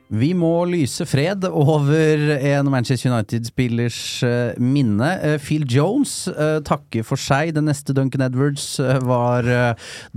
[0.10, 5.10] Vi må lyse fred over en Manchester United-spillers eh, minne.
[5.22, 7.52] Eh, Phil Jones eh, takker for seg.
[7.54, 8.66] Den neste Duncan Edwards
[9.06, 9.46] var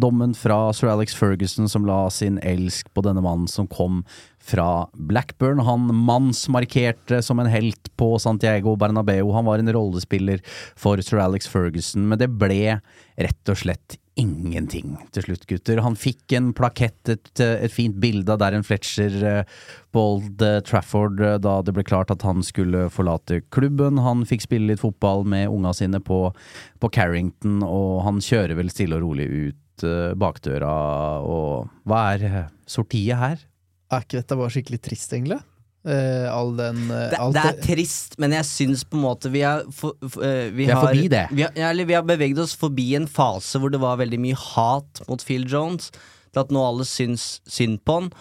[0.00, 4.00] dommen fra sir Alex Ferguson som la sin elsk på denne mannen som kom
[4.40, 5.60] fra Blackburn.
[5.68, 9.28] Han mannsmarkerte som en helt på Santiago Bernabeu.
[9.36, 10.40] Han var en rollespiller
[10.72, 12.80] for sir Alex Ferguson, men det ble
[13.20, 15.80] rett og slett ingenting til slutt, gutter.
[15.84, 19.44] Han fikk en plakett, et, et fint bilde av Darren Fletcher
[19.92, 24.00] Bold Old eh, Trafford eh, da det ble klart at han skulle forlate klubben.
[24.02, 26.32] Han fikk spille litt fotball med unga sine på,
[26.80, 30.74] på Carrington, og han kjører vel stille og rolig ut eh, bakdøra.
[31.22, 33.48] Og hva er eh, sortiet her?
[33.92, 35.42] Er ikke dette bare skikkelig trist, egentlig?
[35.82, 39.30] Eh, all den uh, Det, alt det er trist, men jeg syns på en måte
[39.34, 41.24] vi er, for, eh, vi, Vi er har, forbi det.
[41.34, 44.20] Vi har, ja, eller vi har beveget oss forbi en fase hvor det var veldig
[44.22, 45.90] mye hat mot Phil Jones,
[46.30, 48.12] til at nå alle syns synd på han.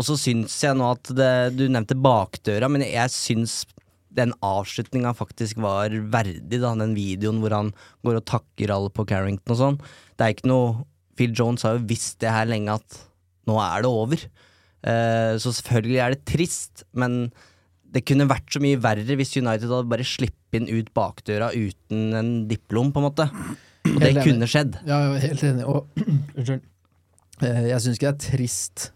[0.00, 3.62] Og så syns jeg nå at det, Du nevnte bakdøra, men jeg syns
[4.12, 6.72] den avslutninga faktisk var verdig, da.
[6.80, 9.78] Den videoen hvor han går og takker alle på Carrington og sånn.
[10.16, 10.72] Det er ikke noe
[11.16, 12.98] Phil Jones har jo visst det her lenge at
[13.48, 14.24] nå er det over.
[14.82, 17.26] Eh, så selvfølgelig er det trist, men
[17.92, 22.16] det kunne vært så mye verre hvis United hadde bare sluppet inn ut bakdøra uten
[22.16, 23.26] en diplom, på en måte.
[23.88, 24.78] Og det kunne skjedd.
[24.88, 25.68] Ja, jeg er helt enig.
[25.68, 26.02] Og
[26.38, 26.64] unnskyld.
[27.42, 28.88] Eh, Jeg syns ikke det er trist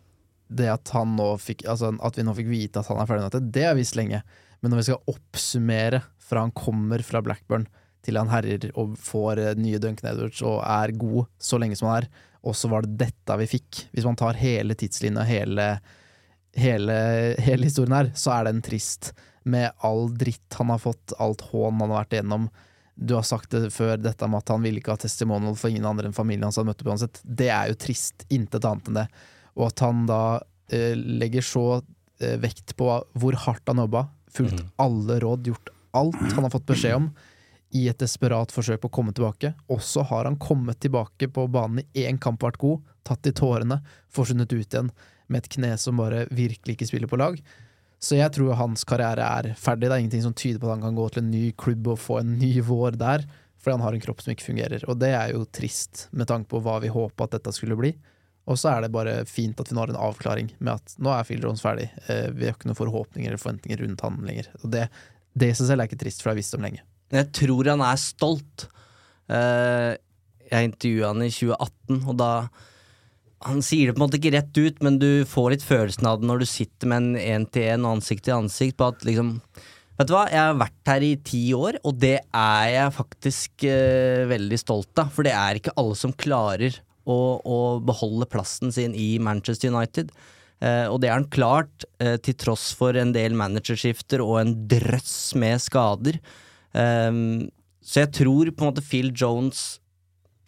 [0.46, 3.24] det at han nå fikk Altså at vi nå fikk vite at han er ferdig
[3.24, 3.48] med dette.
[3.56, 4.20] Det har jeg visst lenge.
[4.62, 7.66] Men når vi skal oppsummere fra han kommer fra Blackburn
[8.06, 11.90] til han herjer og får eh, nye Duncan Edwards og er god så lenge som
[11.90, 12.10] han er,
[12.46, 13.86] og så var det dette vi fikk.
[13.92, 15.70] Hvis man tar hele tidslinja, hele,
[16.56, 16.98] hele,
[17.42, 19.10] hele historien her, så er den trist.
[19.46, 22.48] Med all dritt han har fått, alt hån han har vært igjennom.
[22.96, 25.88] Du har sagt det før, dette med at han ville ikke ha testimonial for ingen
[25.88, 27.20] andre enn familien hans han møtte på uansett.
[27.22, 28.24] Det er jo trist.
[28.32, 29.06] Intet annet enn det.
[29.58, 30.22] Og at han da
[30.72, 32.88] eh, legger så eh, vekt på
[33.18, 37.10] hvor hardt han jobba, fulgt alle råd, gjort alt han har fått beskjed om,
[37.76, 39.52] i et desperat forsøk på å komme tilbake.
[39.72, 43.82] Også har han kommet tilbake på banen i én kamp, vært god, tatt i tårene,
[44.12, 44.90] forsvunnet ut igjen
[45.26, 47.38] med et kne som bare virkelig ikke spiller på lag.
[48.02, 49.88] Så jeg tror hans karriere er ferdig.
[49.88, 52.02] Det er ingenting som tyder på at han kan gå til en ny klubb og
[52.02, 53.24] få en ny vår der,
[53.56, 54.84] fordi han har en kropp som ikke fungerer.
[54.90, 57.94] Og det er jo trist, med tanke på hva vi håpa at dette skulle bli.
[58.46, 61.10] Og så er det bare fint at vi nå har en avklaring med at nå
[61.10, 61.88] er Phil Jones ferdig.
[62.06, 64.52] Eh, vi har ikke noen forhåpninger eller forventninger rundt han lenger.
[64.60, 64.84] Og det,
[65.34, 66.84] det i seg selv er ikke trist, for det har jeg visst om lenge.
[67.14, 68.66] Jeg tror han er stolt.
[69.30, 69.92] Eh,
[70.50, 72.30] jeg intervjua han i 2018, og da
[73.46, 76.18] Han sier det på en måte ikke rett ut, men du får litt følelsen av
[76.18, 79.34] det når du sitter med en én-til-én ansikt til ansikt, på at liksom
[79.96, 83.64] Vet du hva, jeg har vært her i ti år, og det er jeg faktisk
[83.64, 85.08] eh, veldig stolt av.
[85.14, 86.76] For det er ikke alle som klarer
[87.08, 90.12] å, å beholde plassen sin i Manchester United.
[90.60, 94.52] Eh, og det har han klart, eh, til tross for en del managerskifter og en
[94.68, 96.20] drøss med skader.
[96.76, 97.48] Ehm,
[97.86, 99.78] så jeg tror på en måte Phil Jones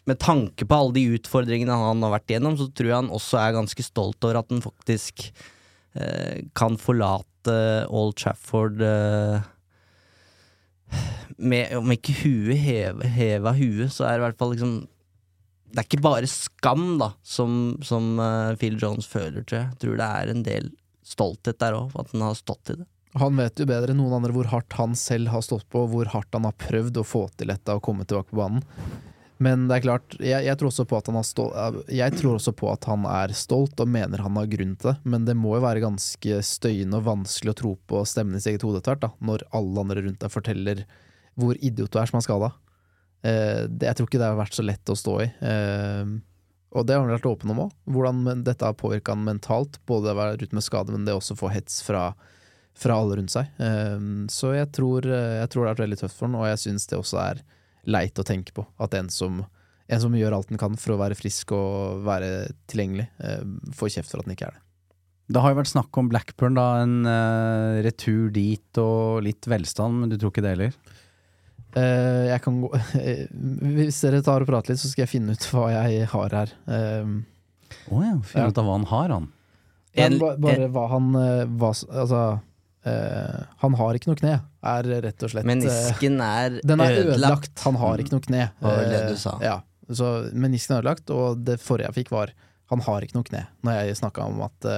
[0.09, 3.39] med tanke på alle de utfordringene han har vært igjennom, så tror jeg han også
[3.41, 5.27] er ganske stolt over at han faktisk
[5.95, 7.55] uh, kan forlate
[7.93, 9.45] Old Trafford uh,
[11.37, 14.73] med, Om ikke huet heva huet, så er det i hvert fall liksom
[15.69, 19.69] Det er ikke bare skam, da, som, som uh, Phil Jones føler, tror jeg.
[19.69, 20.71] Jeg tror det er en del
[21.05, 22.89] stolthet der òg, at han har stått i det.
[23.17, 26.11] Han vet jo bedre enn noen andre hvor hardt han selv har stått på, hvor
[26.13, 28.61] hardt han har prøvd å få til dette og komme tilbake på banen.
[29.39, 31.45] Men det er klart, jeg, jeg, tror stå,
[31.95, 34.97] jeg tror også på at han er stolt og mener han har grunn til det,
[35.07, 38.57] men det må jo være ganske støyende og vanskelig å tro på stemmen i sitt
[38.57, 40.83] eget hode etter når alle andre rundt deg forteller
[41.39, 42.51] hvor idiot du er som er skada.
[43.23, 45.29] Eh, jeg tror ikke det har vært så lett å stå i.
[45.39, 46.11] Eh,
[46.75, 49.79] og det har han vært åpen om òg, hvordan dette har påvirka han mentalt.
[49.89, 52.11] Både det å være ute med skade, men det også å få hets fra,
[52.77, 53.49] fra alle rundt seg.
[53.57, 53.95] Eh,
[54.33, 56.89] så jeg tror, jeg tror, det har vært veldig tøft for han, og jeg syns
[56.91, 57.43] det også er
[57.89, 58.67] leit å tenke på.
[58.81, 59.43] At en som,
[59.87, 63.09] en som gjør alt den kan for å være frisk og være tilgjengelig,
[63.75, 64.65] får kjeft for at den ikke er det.
[65.29, 66.67] Det har jo vært snakk om Blackburn, da.
[66.81, 70.77] En uh, retur dit og litt velstand, men du tror ikke det heller?
[71.75, 72.69] Uh, jeg kan gå
[73.75, 76.55] Hvis dere tar og prater litt, så skal jeg finne ut hva jeg har her.
[76.65, 77.11] Å uh,
[77.93, 79.29] oh ja, finne ut av hva han har, han.
[79.99, 81.07] En, bare hva han
[81.59, 82.19] hva, Altså
[82.83, 84.35] han har ikke noe kne,
[84.71, 87.17] er rett og slett Menisken er, den er ødelagt.
[87.17, 87.63] ødelagt.
[87.65, 88.45] Han har ikke noe kne.
[88.63, 89.01] Uh, det.
[89.43, 89.57] Ja,
[89.91, 92.31] så menisken er ødelagt, og det forrige jeg fikk, var
[92.71, 93.43] han har ikke noe kne.
[93.67, 94.69] Når jeg snakka om at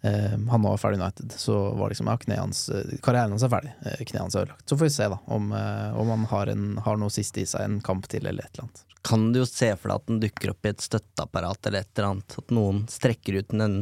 [0.00, 2.62] Uh, han er ferdig United, så var liksom ja, hans,
[3.04, 3.74] karrieren hans er ferdig.
[3.84, 4.64] Uh, kneet hans er ødelagt.
[4.64, 7.48] Så får vi se da om, uh, om han har, en, har, noe siste i
[7.48, 8.86] seg, en kamp til eller et eller annet.
[9.04, 11.92] Kan du jo se for deg at den dukker opp i et støtteapparat eller et
[11.92, 13.76] eller annet, at noen strekker ut en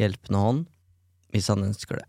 [0.00, 0.64] hjelpende hånd,
[1.36, 2.08] hvis han ønsker det.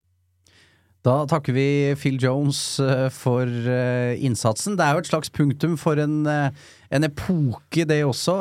[1.01, 1.65] Da takker vi
[1.97, 4.75] Phil Jones eh, for eh, innsatsen.
[4.77, 6.51] Det er jo et slags punktum for en, eh,
[6.93, 8.35] en epoke, det også,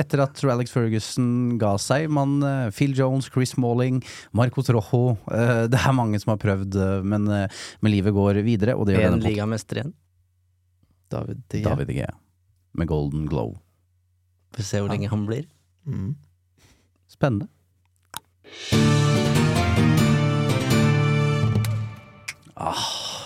[0.00, 2.08] etter at Alex Ferguson ga seg.
[2.10, 2.40] Man,
[2.74, 4.00] Phil Jones, Chris Malling,
[4.34, 8.74] Marco Rojo eh, Det er mange som har prøvd, men, men livet går videre.
[8.74, 9.94] Og det gjør En denne ligamester igjen.
[11.10, 12.10] David De David De Gea
[12.74, 13.54] med Golden Glow.
[14.56, 15.46] Får se hvor lenge han blir.
[15.86, 16.16] Mm.
[17.10, 17.50] Spennende.
[22.60, 22.80] Ah,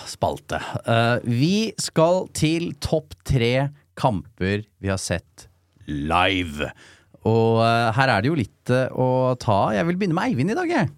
[0.07, 0.61] spalte.
[0.87, 5.49] Uh, vi skal til topp tre kamper vi har sett
[5.91, 6.69] live.
[7.27, 9.09] Og uh, her er det jo litt uh, å
[9.43, 9.73] ta.
[9.75, 10.93] Jeg vil begynne med Eivind i dag, jeg.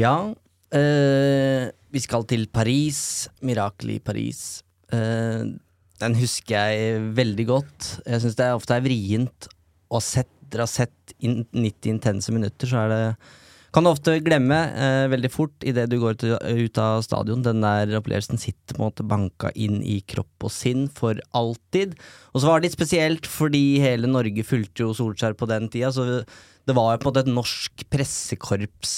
[0.00, 0.14] Ja,
[0.70, 3.26] vi skal til Paris.
[3.42, 4.60] Mirakel i Paris.
[4.86, 7.88] Den husker jeg veldig godt.
[8.06, 9.48] Jeg syns det ofte er vrient
[9.90, 13.02] å sett, dere har sett in 90 intense minutter, så er det
[13.70, 17.44] kan du ofte glemme eh, veldig fort idet du går til, ut av stadion.
[17.46, 21.94] Den der opplevelsen sitter på en måte banka inn i kropp og sinn for alltid.
[22.34, 25.92] Og så var det litt spesielt fordi hele Norge fulgte jo Solskjær på den tida,
[25.94, 28.96] så det var jo på en måte et norsk pressekorps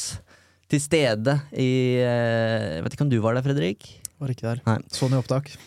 [0.73, 4.02] til stede i eh, Jeg vet ikke om du var der, Fredrik?
[4.23, 4.63] Var ikke der.
[4.69, 4.79] Nei.
[4.95, 5.51] Sånn i opptak.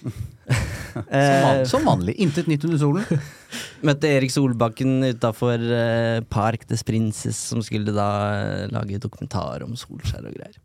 [0.96, 2.14] Som, Eh, som vanlig.
[2.24, 3.24] Intet nytt under solen.
[3.88, 8.06] Møtte Erik Solbakken utafor eh, Park des Princes, som skulle da
[8.38, 10.56] eh, lage dokumentar om Solskjær og greier.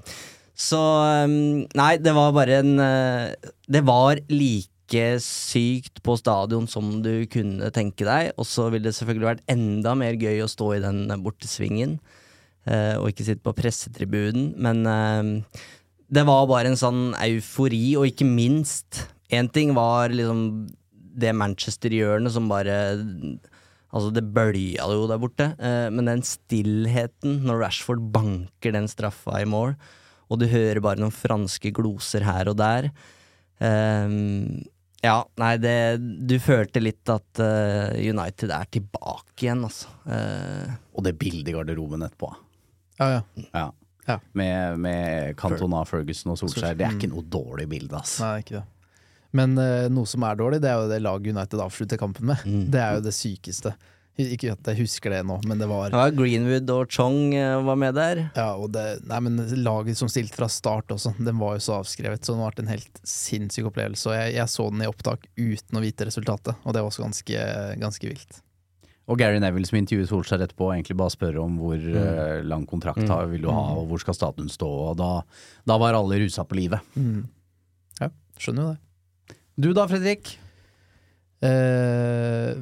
[0.55, 0.79] Så
[1.27, 7.73] Nei, det var bare en eh, Det var like sykt på stadion som du kunne
[7.75, 11.11] tenke deg, og så ville det selvfølgelig vært enda mer gøy å stå i den
[11.25, 11.99] bortesvingen,
[12.71, 15.45] eh, og ikke sitte på pressetribunen, men
[16.11, 20.67] det var bare en sånn eufori, og ikke minst Én ting var liksom
[21.21, 22.77] det Manchester-hjørnet som bare
[23.91, 29.41] Altså, det bølja jo der borte, eh, men den stillheten når Rashford banker den straffa
[29.43, 29.73] i mål,
[30.31, 32.91] og du hører bare noen franske gloser her og der
[33.61, 34.65] Ehm,
[35.03, 35.75] Ja, nei, det
[36.29, 39.89] Du følte litt at eh, United er tilbake igjen, altså.
[40.09, 42.31] Eh, Og det bildet i garderoben etterpå.
[43.01, 43.23] Ja, ja.
[43.55, 43.67] Ja.
[44.09, 44.19] Ja.
[44.33, 46.77] Med, med Cantona, Ferguson og Solskjær.
[46.79, 48.19] Det er ikke noe dårlig bilde, ass.
[48.23, 48.67] Nei, ikke det.
[49.37, 52.45] Men eh, noe som er dårlig, det er jo det laget United avslutter kampen med.
[52.45, 52.67] Mm.
[52.73, 53.75] Det er jo det sykeste.
[54.21, 57.79] Ikke at jeg husker det nå, men det var ja, Greenwood og Chong eh, var
[57.79, 58.25] med der.
[58.37, 61.79] Ja, og det, nei, men laget som stilte fra start også, den var jo så
[61.79, 64.11] avskrevet, så det har vært en helt sinnssyk opplevelse.
[64.11, 67.07] Og jeg, jeg så den i opptak uten å vite resultatet, og det var også
[67.07, 67.49] ganske,
[67.81, 68.43] ganske vilt.
[69.11, 73.03] Og Gary Neville som intervjuet Solskjær etterpå, egentlig bare spørre om hvor eh, lang kontrakt
[73.03, 73.33] mm.
[73.33, 75.11] vil du ha, og hvor skal staten stå, og da,
[75.67, 76.93] da var alle rusa på livet.
[76.95, 77.25] Mm.
[77.99, 79.37] Ja, skjønner jo det.
[79.61, 80.37] Du da, Fredrik?
[81.43, 82.55] Eh,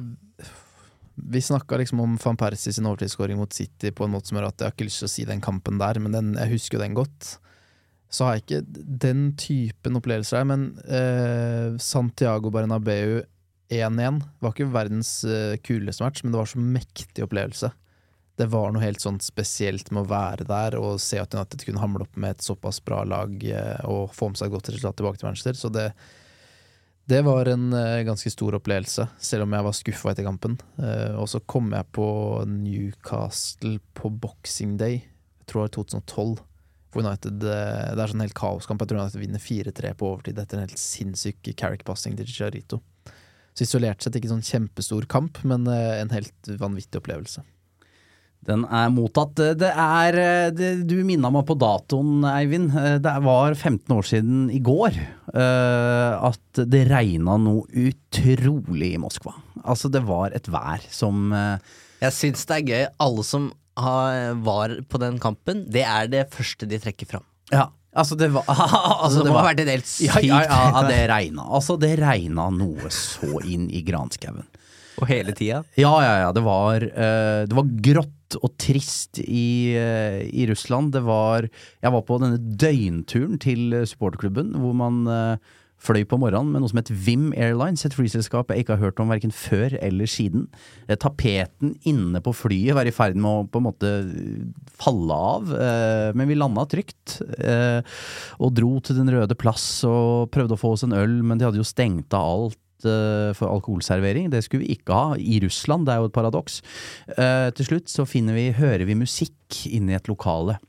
[1.29, 4.49] vi snakka liksom om van Persie sin overtidsskåring mot City på en måte som gjør
[4.49, 6.79] at jeg har ikke lyst til å si den kampen der, men den, jeg husker
[6.79, 7.35] jo den godt.
[8.09, 13.19] Så har jeg ikke den typen opplevelser her, men eh, Santiago Bernabeu
[13.69, 17.69] 1-1 var ikke verdens eh, kuleste match, men det var så mektig opplevelse.
[18.39, 21.83] Det var noe helt sånn spesielt med å være der og se at United kunne
[21.83, 24.99] hamle opp med et såpass bra lag eh, og få med seg et godt resultat
[24.99, 25.59] tilbake til Manchester.
[25.59, 25.85] Så det,
[27.11, 30.57] det var en eh, ganske stor opplevelse, selv om jeg var skuffa etter kampen.
[31.19, 32.09] Og så kom jeg på
[32.49, 36.37] Newcastle på Boxing Day, jeg tror det var 2012.
[36.89, 38.81] For United, det er sånn helt kaoskamp.
[38.81, 42.79] Jeg tror United vinner 4-3 på overtid etter en helt sinnssyk Carrick-passing til Chicharito.
[43.59, 47.41] Så isolert sett ikke sånn kjempestor kamp, men eh, en helt vanvittig opplevelse.
[48.47, 49.35] Den er mottatt.
[49.59, 52.71] Det er eh, det, Du minna meg på datoen, Eivind.
[52.71, 54.95] Eh, Det var 15 år siden i går
[55.35, 59.35] uh, at det regna noe utrolig i Moskva.
[59.65, 61.59] Altså, det var et vær som uh,
[61.99, 62.85] Jeg syns det er gøy.
[63.03, 67.27] Alle som har, var på den kampen, det er det første de trekker fram.
[67.51, 68.45] Ja, altså det var
[69.03, 71.47] Altså, det må ha vært et helt sykt ja, ja, ja, det regna.
[71.47, 74.47] Altså, det regna noe så inn i granskauen.
[74.99, 75.61] Og hele tida.
[75.79, 76.31] Ja, ja, ja.
[76.35, 80.91] Det var, uh, det var grått og trist i, uh, i Russland.
[80.93, 86.51] Det var Jeg var på denne døgnturen til supporterklubben, hvor man eh, fløy på morgenen
[86.53, 89.77] med noe som het Vim Airlines, et flyselskap jeg ikke har hørt om verken før
[89.79, 90.47] eller siden.
[90.87, 93.93] Eh, tapeten inne på flyet var i ferd med å på en måte
[94.79, 97.21] falle av, eh, men vi landa trygt.
[97.39, 97.81] eh,
[98.39, 101.45] og dro til Den røde plass og prøvde å få oss en øl, men de
[101.45, 104.29] hadde jo stengt av alt eh, for alkoholservering.
[104.29, 106.61] Det skulle vi ikke ha i Russland, det er jo et paradoks.
[107.17, 110.59] Uh, til slutt så finner vi, hører vi musikk inne i et lokale.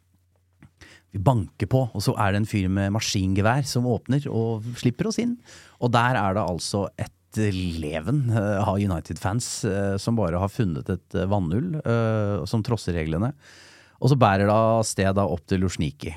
[1.10, 5.10] Vi banker på, og så er det en fyr med maskingevær som åpner og slipper
[5.10, 5.34] oss inn.
[5.82, 7.16] Og der er det altså et
[7.54, 11.76] leven eh, av United-fans eh, som bare har funnet et eh, vannhull
[12.50, 13.32] som trosser reglene.
[14.00, 16.14] Og så bærer det av sted opp til Luzjniki.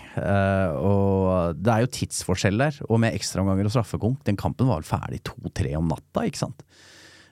[0.79, 4.21] Og det er jo tidsforskjell der, og med ekstraomganger og straffekonk.
[4.23, 6.63] Den kampen var vel ferdig to-tre om natta, ikke sant.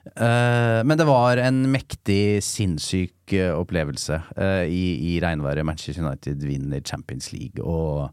[0.04, 5.66] Eh, men det var en mektig, sinnssyk eh, opplevelse eh, i, i regnværet.
[5.66, 8.10] Manchester United vinner Champions League, og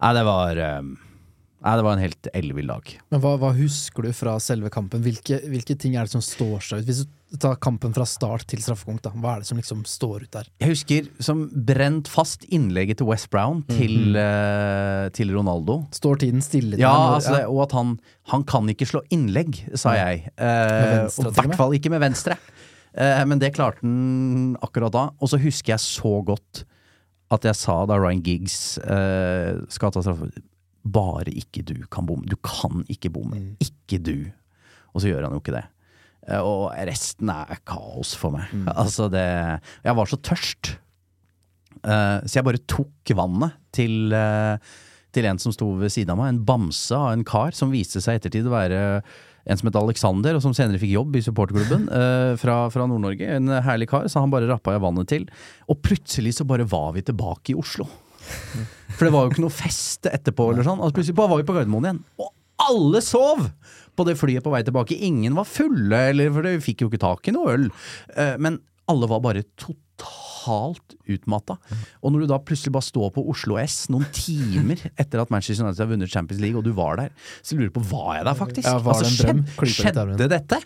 [0.00, 0.58] Nei, det var
[1.60, 2.90] Nei, det var en helt ellevill dag.
[3.12, 5.02] Men hva, hva husker du fra selve kampen?
[5.04, 6.86] Hvilke, hvilke ting er det som står seg ut?
[6.88, 9.12] Hvis du tar kampen fra start til straffekonk, da.
[9.12, 10.48] hva er det som liksom står ut der?
[10.64, 15.82] Jeg husker som brent fast innlegget til West Brown til, eh, til Ronaldo.
[15.92, 16.80] Står tiden stille?
[16.80, 17.94] Ja, når- altså, og at han,
[18.32, 20.32] han kan ikke slå innlegg, sa jeg.
[20.40, 22.40] Uh, venstre, og I hvert fall ikke med venstre.
[22.96, 25.08] Uh, men det klarte han akkurat da.
[25.20, 26.64] Og så husker jeg så godt
[27.30, 30.32] at jeg sa da Ryan Giggs uh, skal ta straffe
[30.80, 32.28] Bare ikke du kan bomme.
[32.28, 33.36] Du kan ikke bomme.
[33.36, 33.50] Mm.
[33.60, 34.30] Ikke du.
[34.94, 35.66] Og så gjør han jo ikke det.
[36.28, 38.52] Eh, og resten er kaos for meg.
[38.52, 38.68] Mm.
[38.82, 39.24] Altså, det
[39.84, 40.76] Jeg var så tørst.
[41.80, 44.60] Uh, så jeg bare tok vannet til, uh,
[45.14, 46.34] til en som sto ved siden av meg.
[46.34, 48.80] En bamse av en kar som viste seg i ettertid å være
[49.48, 53.30] en som het Alexander, og som senere fikk jobb i supporterklubben uh, fra, fra Nord-Norge.
[53.38, 55.24] En herlig kar, så han bare rappa jeg vannet til.
[55.72, 57.88] Og plutselig så bare var vi tilbake i Oslo.
[58.96, 60.80] For det var jo ikke noe fest etterpå, eller sånn.
[60.82, 62.02] Altså plutselig bare var vi på Gardermoen igjen.
[62.20, 62.32] Og
[62.70, 63.46] alle sov!
[63.96, 64.96] På det flyet på vei tilbake.
[65.04, 67.66] Ingen var fulle, eller, for vi fikk jo ikke tak i noe øl.
[68.16, 71.56] Eh, Men alle var bare totalt utmatta.
[72.02, 75.66] Og når du da plutselig bare står på Oslo S noen timer etter at Manchester
[75.66, 77.12] United har vunnet Champions League, og du var der,
[77.44, 78.66] så lurer du på var jeg der faktisk?
[78.70, 79.42] Ja, var det en drøm?
[79.44, 80.16] skjed- Klypa litt i armen.
[80.16, 80.60] skjedde dette?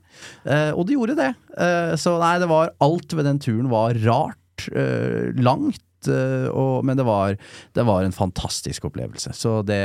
[0.47, 1.31] Eh, og det gjorde det.
[1.59, 4.41] Eh, så nei, det var alt ved den turen var rart.
[5.41, 5.81] langt.
[6.11, 7.37] Eh, og, men det var,
[7.77, 9.35] det var en fantastisk opplevelse.
[9.37, 9.81] Så det,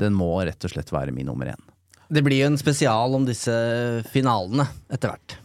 [0.00, 1.68] den må rett og slett være min nummer én.
[2.10, 3.52] Det blir jo en spesial om disse
[4.10, 5.36] finalene etter hvert.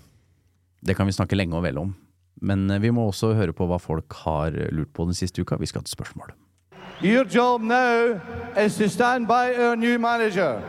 [0.85, 1.93] Det kan vi snakke lenge og vel om.
[2.45, 5.59] Men eh, vi må også høre på hva folk har lurt på den siste uka.
[5.61, 6.33] Vi skal til spørsmål.
[7.03, 8.15] Your job now
[8.57, 10.61] is to stand by our new manager.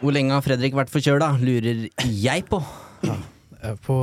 [0.00, 2.60] Hvor lenge har Fredrik vært forkjøla, lurer jeg på.
[3.06, 3.16] Ja,
[3.82, 3.96] På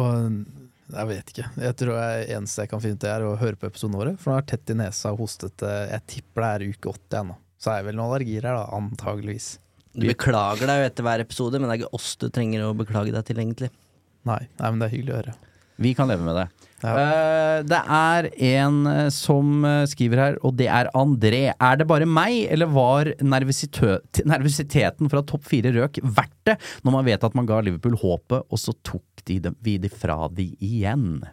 [0.93, 1.47] Jeg vet ikke.
[1.65, 4.11] Jeg tror det eneste jeg kan finne ut, er å høre på episoden vår.
[4.21, 6.93] For nå har jeg tett i nesa og hostet eh, Jeg tipper det er uke
[6.93, 7.37] 80 ennå.
[7.63, 8.65] Så er det vel noen allergier her, da.
[8.77, 9.47] Antageligvis.
[9.93, 12.75] Du beklager deg jo etter hver episode, men det er ikke oss du trenger å
[12.77, 13.69] beklage deg til, egentlig.
[14.27, 15.35] Nei, nei men det er hyggelig å høre.
[15.83, 16.47] Vi kan leve med det.
[16.83, 16.93] Ja.
[16.99, 21.45] Eh, det er en eh, som eh, skriver her, og det er André.
[21.53, 27.07] Er det bare meg, eller var nervøsiteten fra topp fire røk verdt det, når man
[27.07, 30.49] vet at man ga Liverpool håpet, og så tok de dem, vi de fra de
[30.59, 31.23] igjen?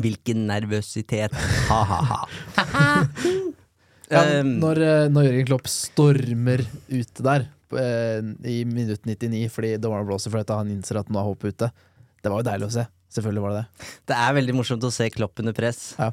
[0.00, 1.32] Hvilken nervøsitet.
[1.70, 2.24] Ha-ha-ha.
[2.36, 3.48] Ja,
[4.12, 4.76] Um, når,
[5.08, 7.46] når Jørgen Klopp stormer ute der
[8.44, 11.70] i minutt 99 fordi dommeren blåser fordi han innser at nå er håpet ute,
[12.20, 12.84] det var jo deilig å se.
[13.12, 13.92] Selvfølgelig var det det.
[14.10, 15.92] Det er veldig morsomt å se Klopp under press.
[15.98, 16.10] Ja.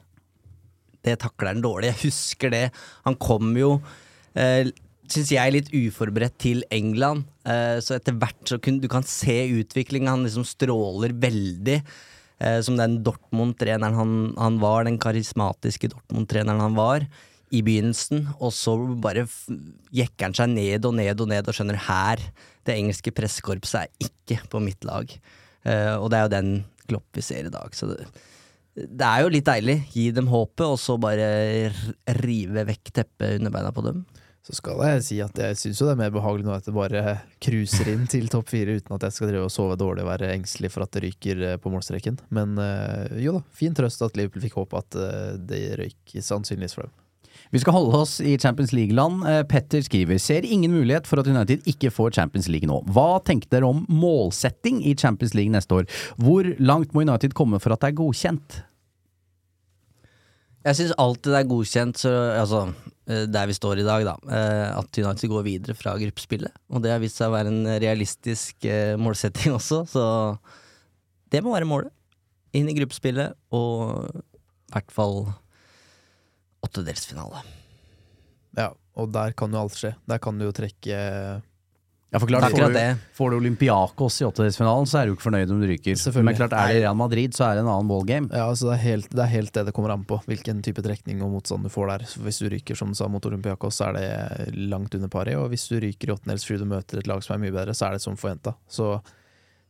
[1.05, 1.93] Det takler han dårlig.
[1.93, 2.65] Jeg husker det.
[3.07, 3.77] Han kom jo,
[4.35, 4.67] eh,
[5.09, 7.23] syns jeg, litt uforberedt til England.
[7.47, 10.11] Eh, så etter hvert så kun, du kan se utviklinga.
[10.11, 11.79] Han liksom stråler veldig.
[12.39, 17.07] Eh, som den Dortmund-treneren han, han var, den karismatiske Dortmund-treneren han var
[17.51, 18.27] i begynnelsen.
[18.39, 19.25] Og så bare
[19.95, 22.23] jekker han seg ned og ned og ned og skjønner her,
[22.67, 25.09] det engelske pressekorpset er ikke på mitt lag.
[25.65, 26.51] Uh, og det er jo den
[26.89, 27.75] Klopp vi ser i dag.
[27.77, 28.05] Så det,
[28.75, 29.79] det er jo litt deilig.
[29.93, 31.29] Gi dem håpet, og så bare
[32.21, 34.03] rive vekk teppet under beina på dem.
[34.49, 37.17] Så skal jeg si at jeg syns det er mer behagelig nå at det bare
[37.43, 40.31] cruiser inn til topp fire uten at jeg skal drive og sove dårlig og være
[40.33, 42.17] engstelig for at det ryker eh, på målstreken.
[42.33, 46.77] Men eh, jo da, fin trøst at Liverpool fikk håpe at eh, det røyk sannsynligvis
[46.79, 46.95] for dem.
[47.49, 49.23] Vi skal holde oss i Champions League-land.
[49.25, 52.83] Eh, Petter skriver ser ingen mulighet for at United ikke får Champions League nå.
[52.93, 55.87] Hva tenkte dere om målsetting i Champions League neste år?
[56.21, 58.59] Hvor langt må United komme for at det er godkjent?
[60.67, 62.61] Jeg syns alltid det er godkjent, så, altså,
[63.09, 66.53] eh, der vi står i dag, da, eh, at United går videre fra gruppespillet.
[66.69, 68.69] Og det har vist seg å være en realistisk
[69.01, 70.03] målsetting også, så
[71.33, 71.95] det må være målet.
[72.53, 75.23] Inn i gruppespillet, og i hvert fall
[76.65, 77.43] åttedelsfinale.
[78.57, 79.93] Ja, og der kan jo alt skje.
[80.09, 80.97] Der kan du jo trekke
[82.09, 82.97] Ja, for klart, får, du, det.
[83.13, 85.99] får du Olympiakos i åttedelsfinalen, så er du ikke fornøyd om du ryker.
[86.25, 88.31] Men klart, er det Real Madrid, så er det en annen ballgame.
[88.33, 90.81] Ja, altså det er, helt, det er helt det det kommer an på, hvilken type
[90.81, 92.07] trekning og motstand du får der.
[92.09, 95.37] Så hvis du ryker som du sa mot Olympiakos, så er det langt under paret.
[95.37, 97.77] og hvis du ryker i åttendels fordi du møter et lag som er mye bedre,
[97.77, 98.57] så er det som forventa.
[98.65, 98.95] Så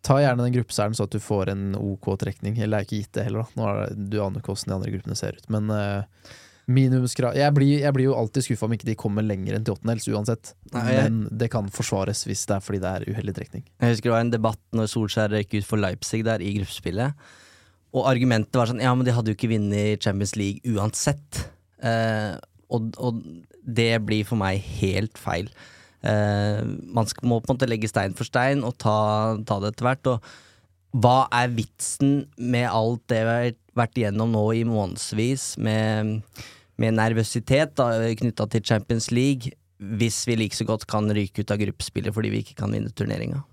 [0.08, 2.56] ta gjerne den gruppeseieren så at du får en OK trekning.
[2.56, 3.60] Eller det er ikke gitt det heller, da.
[3.60, 5.50] Nå er det, du aner ikke hvordan de andre gruppene ser ut.
[5.52, 6.38] Men uh,
[6.70, 9.74] minimumskrav jeg blir, jeg blir jo alltid skuffa om ikke de kommer lenger enn til
[9.74, 10.54] åttendels uansett.
[10.74, 13.64] Nei, jeg- Men det kan forsvares hvis det er fordi det er uheldig trekning.
[13.82, 17.14] Jeg husker det var en debatt når Solskjær røyk ut for Leipzig der i gruppespillet.
[17.92, 21.48] og argumentet var sånn Ja, men de hadde jo ikke vunnet Champions League uansett.
[21.82, 22.38] Eh,
[22.70, 23.24] og, og
[23.66, 25.50] det blir for meg helt feil.
[26.04, 26.62] Eh,
[26.94, 29.88] man skal, må på en måte legge stein for stein og ta, ta det etter
[29.90, 30.06] hvert.
[30.14, 36.22] Og hva er vitsen med alt det vi har vært igjennom nå i månedsvis, med,
[36.80, 37.80] med nervøsitet
[38.22, 42.32] knytta til Champions League, hvis vi like så godt kan ryke ut av gruppespillet fordi
[42.34, 43.44] vi ikke kan vinne turneringa?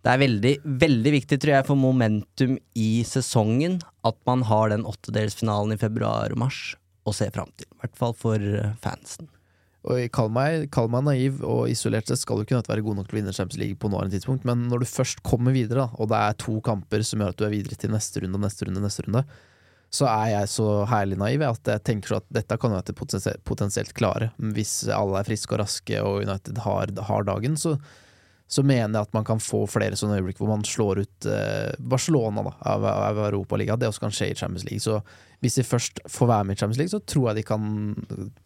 [0.00, 4.86] Det er veldig, veldig viktig, tror jeg, for momentum i sesongen at man har den
[4.88, 6.60] åttedelsfinalen i februar og mars
[7.04, 7.68] å se fram til.
[7.68, 9.28] I hvert fall for eh, fansen.
[9.88, 13.08] Og Kall meg, kall meg naiv og isolert sett skal du ikke være god nok
[13.08, 16.00] til å vinne Champions League på nåværende tidspunkt, men når du først kommer videre, da,
[16.00, 18.44] og det er to kamper som gjør at du er videre til neste runde og
[18.44, 19.24] neste runde, neste runde,
[19.90, 22.94] så er jeg så herlig naiv at jeg tenker at dette kan United
[23.44, 24.30] potensielt, klare.
[24.54, 27.74] Hvis alle er friske og raske og United har, har dagen, så,
[28.46, 31.72] så mener jeg at man kan få flere sånne øyeblikk hvor man slår ut eh,
[31.82, 33.82] Barcelona da, av, av Europaligaen.
[33.82, 34.84] Det også kan skje i Champions League.
[34.86, 35.00] Så
[35.42, 37.66] hvis de først får være med i Champions League, så tror jeg de kan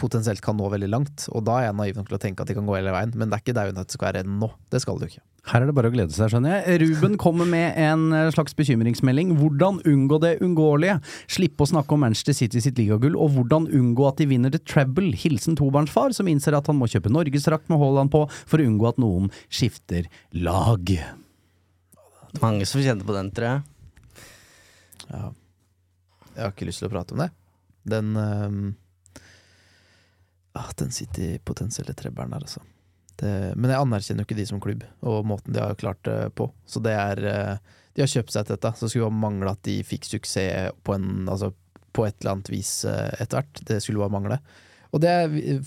[0.01, 1.29] potensielt kan nå veldig langt.
[1.37, 3.13] Og da er jeg naiv nok til å tenke at de kan gå hele veien,
[3.21, 4.49] men det er ikke der United skal være nå.
[4.73, 5.27] Det skal de jo ikke.
[5.45, 6.79] Her er det bare å glede seg, skjønner jeg.
[6.81, 9.35] Ruben kommer med en eh, slags bekymringsmelding.
[9.37, 10.97] Hvordan unngå det uunngåelige?
[11.29, 14.61] Slippe å snakke om Manchester City sitt ligagull, og hvordan unngå at de vinner the
[14.65, 15.13] treble?
[15.21, 18.89] Hilsen tobarnsfar, som innser at han må kjøpe norgesdrakt med Haaland på for å unngå
[18.89, 20.97] at noen skifter lag.
[22.41, 23.61] Mange som kjente på den, tror jeg.
[25.13, 25.27] Ja.
[26.35, 27.29] Jeg har ikke lyst til å prate om det.
[27.85, 28.17] Den
[30.57, 32.65] ah, Den sitter i potensielle trebberen der, altså.
[33.21, 36.19] Det, men jeg anerkjenner jo ikke de som klubb, og måten de har klart det
[36.39, 36.49] på.
[36.67, 39.63] Så det er uh, De har kjøpt seg til dette, så skulle bare mangle at
[39.67, 41.53] de fikk suksess på, en, altså,
[41.95, 43.63] på et eller annet vis uh, etter hvert.
[43.71, 44.41] Det skulle bare mangle.
[44.95, 45.13] Og det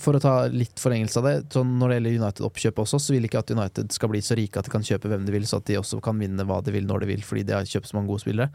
[0.00, 3.28] For å ta litt forlengelse av det, sånn når det gjelder United-oppkjøp også, så vil
[3.28, 5.60] ikke at United skal bli så rike at de kan kjøpe hvem de vil, så
[5.60, 7.90] at de også kan vinne hva de vil når de vil, fordi de har kjøpt
[7.90, 8.48] så mange gode spillere.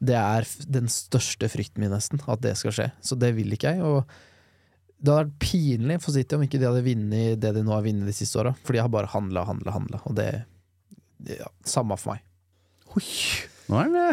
[0.00, 2.88] Det er den største frykten min, nesten, at det skal skje.
[3.04, 3.84] Så det vil ikke jeg.
[3.84, 4.08] Og
[4.96, 7.84] det hadde vært pinlig for City om ikke de hadde vunnet det de nå har
[7.84, 8.54] vunnet de siste åra.
[8.64, 10.30] For de har bare handla og handla handla, og det,
[11.22, 12.24] det ja, Samme for meg.
[12.96, 13.04] Oi,
[13.68, 14.08] nå er det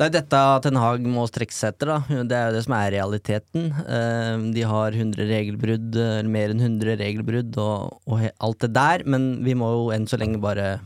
[0.00, 1.90] det er dette Ten Hag må strekke seg etter.
[1.90, 3.66] da Det er jo det som er realiteten.
[3.84, 9.04] Eh, de har 100 regelbrudd, eller mer enn 100 regelbrudd og, og alt det der,
[9.04, 10.78] men vi må jo enn så lenge bare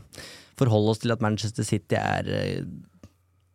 [0.59, 2.67] forholde oss til at Manchester City er eh,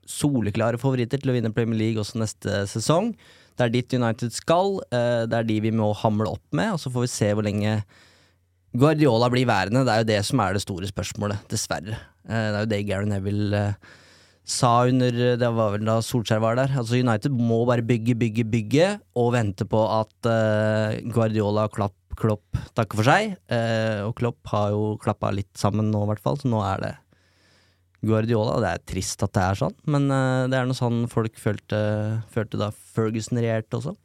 [0.09, 3.13] soleklare favoritter til å vinne Premier League også neste sesong.
[3.61, 6.81] Det er dit United skal, eh, det er de vi må hamle opp med, og
[6.81, 7.83] så får vi se hvor lenge
[8.73, 9.83] Guardiola blir værende.
[9.85, 11.99] Det er jo det som er det store spørsmålet, dessverre.
[12.25, 13.65] Det er jo det Gary Neville
[14.51, 16.73] sa under Det var vel da Solskjær var der.
[16.79, 18.89] Altså United må bare bygge, bygge, bygge,
[19.19, 20.31] og vente på at
[21.11, 23.37] Guardiola og Klopp, Klopp takker for seg.
[24.07, 26.95] Og Klopp har jo klappa litt sammen nå, i hvert fall, så nå er det
[28.07, 28.59] Guardiola.
[28.63, 31.79] Det er trist at det er sånn, men uh, det er noe sånn folk følte,
[32.33, 33.97] følte da Ferguson regjerte også.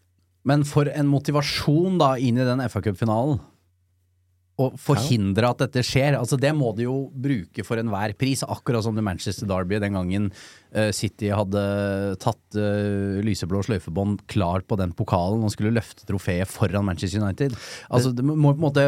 [0.46, 3.40] Men for en motivasjon da inn i den FA Cup-finalen.
[4.56, 6.16] Å forhindre at dette skjer.
[6.16, 8.40] altså Det må de jo bruke for enhver pris.
[8.46, 11.64] Akkurat som det Manchester Derby den gangen uh, City hadde
[12.24, 17.58] tatt uh, lyseblå sløyfebånd klar på den pokalen og skulle løfte trofeet foran Manchester United.
[17.90, 18.88] Altså Det må på en måte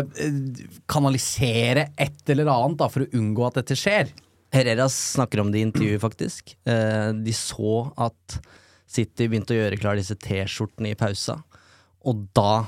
[0.87, 4.13] kanalisere et eller annet da for å unngå at dette skjer.
[4.53, 6.55] Herreras snakker om det i intervjuet, faktisk.
[6.63, 8.37] de så at
[8.87, 11.35] City begynte å gjøre klar disse T-skjortene i pausa,
[12.07, 12.63] og da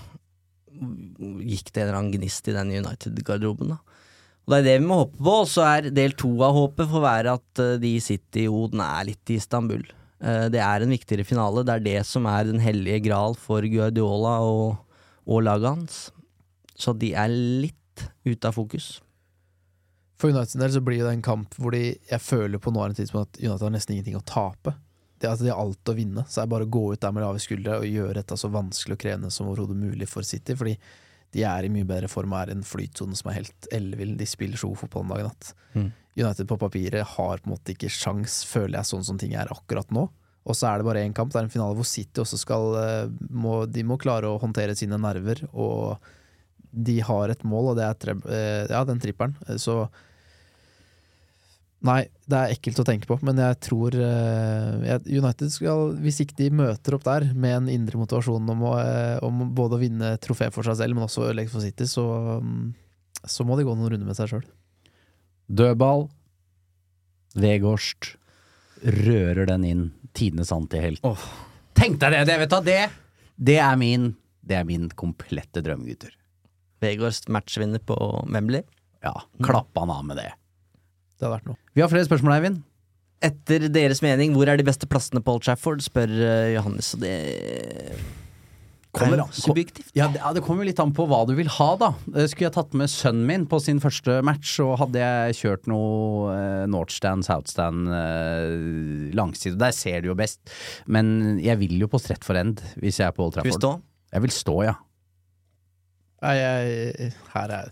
[0.79, 3.71] gikk det en eller annen gnist i den United-garderoben.
[3.75, 5.33] Og Det er det vi må håpe på.
[5.43, 8.65] Og så er del to av håpet for å være at de de City jo,
[8.71, 9.83] den er litt i Istanbul.
[10.19, 11.63] Eh, det er en viktigere finale.
[11.63, 14.79] Det er det som er den hellige gral for Guardiola og,
[15.29, 15.99] og laget hans.
[16.79, 18.97] Så de er litt ute av fokus.
[20.19, 23.37] For United del så blir det en kamp hvor de, jeg føler på nåværende tidspunkt
[23.37, 24.75] at United har nesten ingenting å tape
[25.19, 27.13] det, at de har alt å vinne, så er det bare å gå ut der
[27.15, 30.55] med lave skuldre og gjøre dette så vanskelig og krevende som overhodet mulig for City.
[30.59, 30.75] Fordi
[31.35, 34.15] de er i mye bedre form og er en flytsone som er helt ellevill.
[34.19, 35.51] De spiller så god fotball en dag i natt.
[35.75, 35.89] Mm.
[36.19, 39.51] United på papiret har på en måte ikke sjans, føler jeg, sånn som ting er
[39.53, 40.07] akkurat nå.
[40.49, 42.71] Og så er det bare én kamp, det er en finale hvor City også skal
[42.79, 45.99] eh, må, De må klare å håndtere sine nerver, og
[46.71, 49.35] de har et mål, og det er tre, eh, ja, den trippelen.
[49.61, 49.83] Så
[51.87, 56.35] Nei, det er ekkelt å tenke på, men jeg tror uh, United skal, hvis ikke
[56.41, 60.09] de møter opp der med en indre motivasjon om, å, uh, om både å vinne
[60.19, 62.03] trofé for seg selv, men også ødelegge for City, så,
[62.43, 62.73] um,
[63.23, 64.43] så, må de gå noen runder med seg sjøl.
[65.47, 66.09] Dødball.
[67.39, 68.11] Vegårst
[68.99, 69.85] rører den inn.
[70.17, 70.99] Tidenes antihelt.
[71.07, 71.23] Oh.
[71.79, 72.25] Tenk deg det!
[72.27, 72.79] Det, vet du, det,
[73.39, 74.11] det, er min,
[74.43, 76.11] det er min komplette drøm, gutter.
[76.83, 77.95] Vegårst matchvinner på
[78.27, 78.67] Wembley?
[79.05, 79.15] Ja.
[79.39, 80.29] Klappa han av med det.
[81.19, 81.59] Det hadde vært noe.
[81.75, 82.61] Vi har flere spørsmål, Eivind.
[83.21, 86.93] Etter deres mening, hvor er de beste plassene på Old Trafford, spør eh, Johannes.
[86.95, 87.15] Og det
[88.95, 89.91] Kommer er an- subjektivt.
[89.93, 91.89] Ja, det, ja, det kommer litt an på hva du vil ha, da.
[92.15, 95.67] Eh, Skulle jeg tatt med sønnen min på sin første match, så hadde jeg kjørt
[95.69, 99.59] noe eh, Northstand, Southstand, eh, langside.
[99.61, 100.39] Der ser du jo best.
[100.87, 103.51] Men jeg vil jo på strett for End hvis jeg er på Old Trafford.
[103.51, 103.83] vi Trafford.
[103.83, 104.15] stå?
[104.15, 104.77] Jeg vil stå, ja.
[106.23, 107.69] Nei, jeg, her er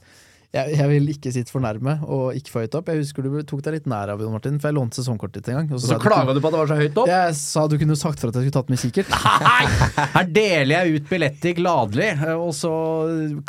[0.57, 2.89] jeg, jeg vil ikke sitte for nærme og ikke få høyt opp.
[2.91, 5.51] Jeg husker du tok deg litt nær av Jon Martin, for jeg lånte sesongkortet ditt
[5.53, 5.69] en gang.
[5.73, 7.11] og Så så du klaga du på at det var så høyt opp?
[7.11, 9.13] Jeg sa du kunne sagt for at jeg skulle tatt med kikkert.
[9.47, 9.61] Nei!
[10.17, 12.73] Her deler jeg ut billetter gladelig, og så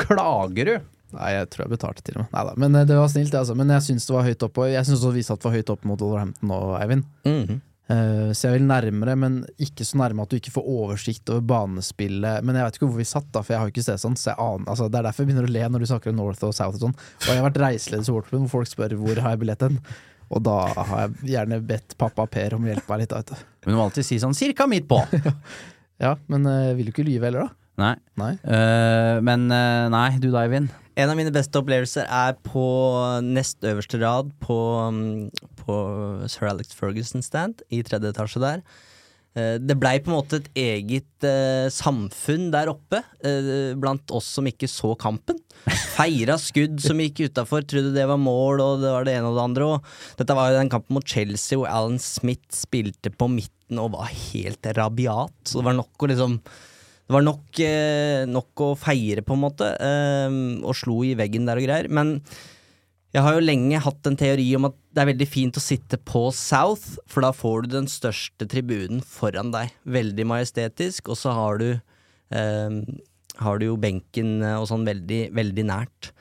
[0.00, 0.76] klager du.
[1.16, 2.32] Nei, jeg tror jeg betalte til og med.
[2.36, 3.54] Neida, Men eh, det var snilt, altså.
[3.56, 5.72] Men jeg syns det var høyt opp, og jeg syns også vi satt for høyt
[5.72, 7.08] opp mot Wolverhampton og Eivind.
[7.24, 7.56] Mhm.
[7.56, 11.44] Eh, så jeg vil nærmere, men ikke så nærme at du ikke får oversikt over
[11.48, 12.44] banespillet.
[12.44, 14.18] Men jeg vet ikke hvor vi satt, da, for jeg har jo ikke sett sånn.
[14.20, 16.20] Så jeg aner, altså, det er derfor jeg begynner å le når du snakker om
[16.20, 16.98] North og South og sånn.
[16.98, 19.80] Og jeg har vært reiseleder i Sportsklubben, hvor folk spør hvor har jeg billetten.
[20.28, 23.14] Og da har jeg gjerne bedt pappa Per om å hjelpe meg litt.
[23.14, 23.46] da, Vet du.
[23.64, 25.00] Men du må alltid si sånn cirka midt på.
[25.98, 27.67] Ja, men jeg vil du ikke lyve heller, da.
[27.78, 27.94] Nei.
[28.18, 28.34] Nei.
[28.42, 30.72] Uh, men uh, nei, du da, Eivind.
[30.98, 32.66] En av mine beste opplevelser er på
[33.22, 34.58] nest øverste rad på,
[34.90, 35.28] mm,
[35.60, 35.76] på
[36.26, 38.64] Sir Alex Ferguson stand i tredje etasje der.
[39.38, 44.30] Eh, Det blei på en måte et eget eh, samfunn der oppe, eh, blant oss
[44.38, 45.38] som ikke så kampen.
[45.94, 49.38] Feira skudd som gikk utafor, trodde det var mål, og det var det ene og
[49.38, 49.68] det andre.
[49.76, 53.92] Og dette var jo den kampen mot Chelsea hvor Alan Smith spilte på midten og
[53.94, 55.36] var helt rabiat.
[55.44, 56.40] Så det var nok å liksom
[57.08, 61.48] det var nok, eh, nok å feire, på en måte, eh, og slo i veggen
[61.48, 61.88] der og greier.
[61.88, 62.18] Men
[63.16, 65.96] jeg har jo lenge hatt en teori om at det er veldig fint å sitte
[65.96, 69.72] på South, for da får du den største tribunen foran deg.
[69.88, 72.82] Veldig majestetisk, og så har du eh,
[73.38, 76.12] har du jo benken eh, og sånn veldig, veldig nært.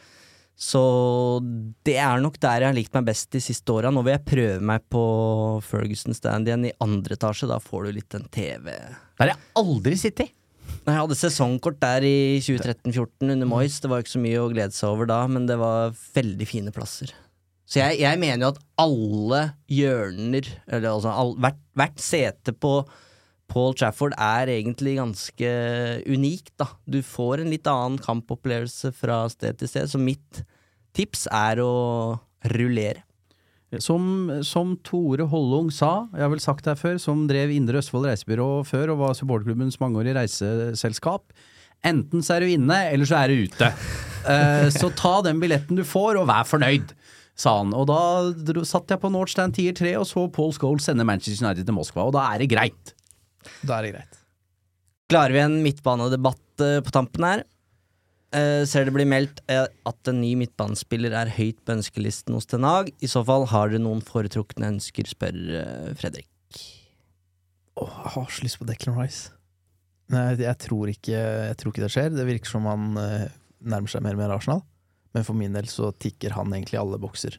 [0.58, 0.82] Så
[1.86, 3.92] det er nok der jeg har likt meg best de siste åra.
[3.94, 5.04] Nå vil jeg prøve meg på
[5.68, 7.50] Ferguson stand igjen i andre etasje.
[7.52, 8.72] Da får du litt en TV.
[8.72, 10.34] Der har jeg aldri sittet.
[10.88, 13.82] Nei, Jeg hadde sesongkort der i 2013-2014 under Moyes.
[13.84, 16.72] Det var ikke så mye å glede seg over da, men det var veldig fine
[16.72, 17.12] plasser.
[17.68, 22.72] Så jeg, jeg mener jo at alle hjørner, eller altså all, hvert, hvert sete på
[23.52, 25.52] Paul Trafford er egentlig ganske
[26.08, 26.70] unikt, da.
[26.88, 30.42] Du får en litt annen kampopplevelse fra sted til sted, så mitt
[30.96, 31.74] tips er å
[32.56, 33.04] rullere.
[33.84, 37.82] Som, som Tore Hollung sa, jeg har vel sagt det her før, som drev Indre
[37.82, 41.36] Østfold Reisebyrå før og var supporterklubbens mangeårige reiseselskap.
[41.86, 43.72] Enten så er du inne, eller så er du ute.
[44.24, 46.94] uh, så ta den billetten du får, og vær fornøyd,
[47.38, 47.76] sa han.
[47.76, 48.00] Og da
[48.48, 51.76] dro, satt jeg på Nordstand Tier 3 og så Paul Scholes sende Manchester United til
[51.76, 52.96] Moskva, og da er det greit.
[53.68, 54.24] Da er det greit.
[55.12, 57.44] Klarer vi en midtbanedebatt eh, på tampen her?
[58.36, 62.50] Eh, ser det blir meldt uh, at en ny midtbanespiller er høyt på ønskelisten hos
[62.52, 66.28] Tenag I så fall har dere noen foretrukne ønsker, spør uh, Fredrik.
[67.80, 69.32] Åh, jeg har så lyst på Declan Rice.
[70.12, 72.12] Nei, jeg tror ikke, jeg tror ikke det skjer.
[72.16, 74.62] Det virker som han nærmer seg mer og mer Arsenal.
[75.16, 77.36] Men for min del så tikker han egentlig alle bokser.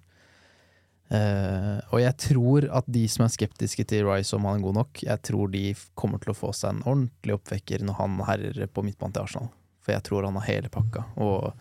[1.09, 5.01] Og jeg tror at de som er skeptiske til Rice om han er god nok,
[5.01, 5.64] jeg tror de
[5.97, 9.49] kommer til å få seg en ordentlig oppvekker når han herrer på midtbanen til Arsenal.
[9.89, 11.07] For jeg tror han har hele pakka.
[11.24, 11.55] Og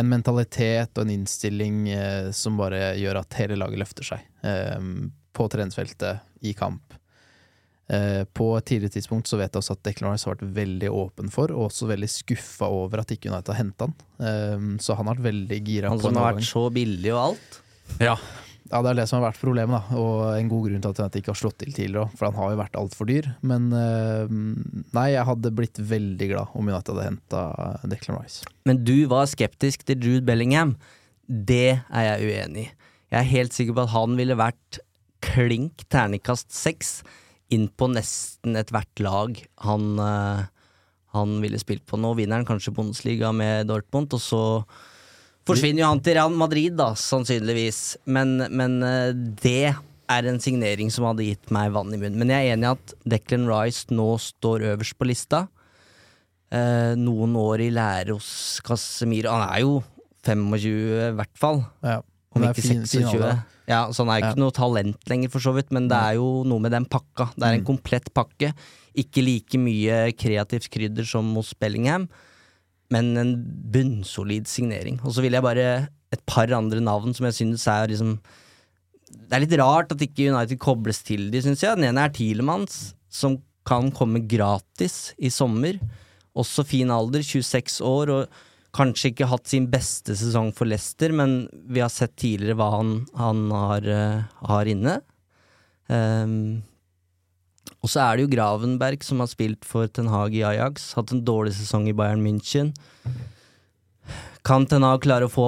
[0.00, 4.24] en mentalitet og en innstilling eh, som bare gjør at hele laget løfter seg.
[4.46, 4.78] Eh,
[5.36, 6.94] på treningsfeltet, i kamp.
[7.92, 10.90] Eh, på et tidligere tidspunkt så vet jeg også at Declan Rice har vært veldig
[10.94, 13.96] åpen for, og også veldig skuffa over at ikke United har henta han.
[14.24, 15.92] Eh, så han har vært veldig gira.
[15.92, 17.60] Han som har vært så billig og alt.
[18.00, 18.16] Ja.
[18.70, 19.98] Ja, det er det som har vært problemet, da.
[19.98, 22.52] Og en god grunn til at han ikke har slått til tidligere for han har
[22.52, 23.26] jo vært altfor dyr.
[23.42, 24.30] Men eh,
[24.94, 27.42] nei, jeg hadde blitt veldig glad om United hadde henta
[27.90, 28.46] Declan Rice.
[28.70, 30.76] Men du var skeptisk til Jude Bellingham.
[31.26, 32.70] Det er jeg uenig i.
[33.10, 34.78] Jeg er helt sikker på at han ville vært
[35.24, 37.00] klink terningkast seks
[37.50, 40.44] inn på nesten ethvert lag han, eh,
[41.16, 41.98] han ville spilt på.
[41.98, 44.44] Nå vinner han kanskje Bundesliga med Dortmund, og så
[45.48, 47.96] forsvinner jo han til Real Madrid, da, sannsynligvis.
[48.06, 49.74] Men, men eh, det
[50.10, 52.18] er en signering som hadde gitt meg vann i munnen.
[52.18, 55.44] Men jeg er enig i at Declan Rice nå står øverst på lista.
[56.50, 59.30] Eh, noen år i lære hos Casemiro.
[59.30, 59.76] Han er jo
[60.26, 62.00] 25 i hvert fall, Ja.
[62.34, 63.14] om ikke fin- fin 26.
[63.14, 63.44] alder.
[63.70, 64.42] ja, så han er jo ikke Ja.
[64.42, 67.30] noe talent lenger, for så vidt, men det er jo noe med den pakka.
[67.38, 67.66] Det er en Mm.
[67.66, 68.52] komplett pakke.
[68.96, 72.08] Ikke like mye kreativt krydder som hos Bellingham,
[72.94, 73.32] men en
[73.72, 74.98] bunnsolid signering.
[75.04, 75.66] Og så vil jeg bare
[76.10, 78.16] et par andre navn som jeg synes er liksom
[79.10, 81.78] Det er litt rart at ikke United kobles til de, syns jeg.
[81.78, 85.78] Den ene er Tielemanns, som kan komme gratis i sommer.
[86.38, 88.40] Også fin alder, 26 år, og
[88.74, 92.92] kanskje ikke hatt sin beste sesong for Leicester, men vi har sett tidligere hva han,
[93.18, 95.00] han har, eh, har inne.
[95.90, 96.62] Ehm,
[97.80, 101.14] og så er det jo Gravenberg som har spilt for Ten Hag i Ajax, hatt
[101.14, 102.74] en dårlig sesong i Bayern München.
[104.46, 105.46] Kan Ten Hag klare å få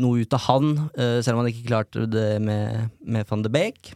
[0.00, 3.52] noe ut av han, eh, selv om han ikke klarte det med, med van de
[3.52, 3.94] Beek?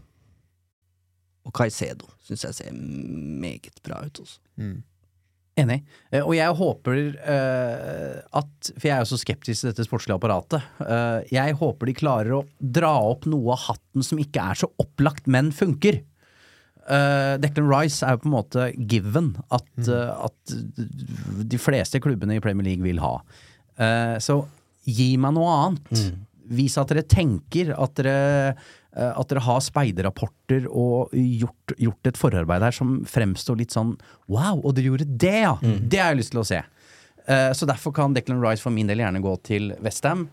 [1.49, 4.41] Og Caicedo syns jeg ser meget bra ut også.
[5.59, 5.81] Enig.
[6.13, 10.19] Eh, Og jeg håper uh, at For jeg er jo så skeptisk til dette sportslige
[10.19, 10.63] apparatet.
[10.79, 14.71] Uh, jeg håper de klarer å dra opp noe av hatten som ikke er så
[14.79, 16.03] opplagt, men funker.
[16.89, 20.55] Eh, Declan Rice er jo på en måte given at, eh, at
[21.53, 23.19] de fleste klubbene i Premier League vil ha.
[23.79, 24.41] Uh, så
[24.89, 26.01] gi meg noe annet.
[26.49, 28.55] Vis at dere tenker, at dere,
[28.97, 33.93] at dere har speiderrapporter og gjort, gjort et forarbeid her som fremstår litt sånn
[34.33, 35.53] wow, og dere gjorde det, ja!
[35.61, 36.63] Det har jeg lyst til å se.
[37.29, 40.25] Så derfor kan Declan Rice for min del gjerne gå til Westham.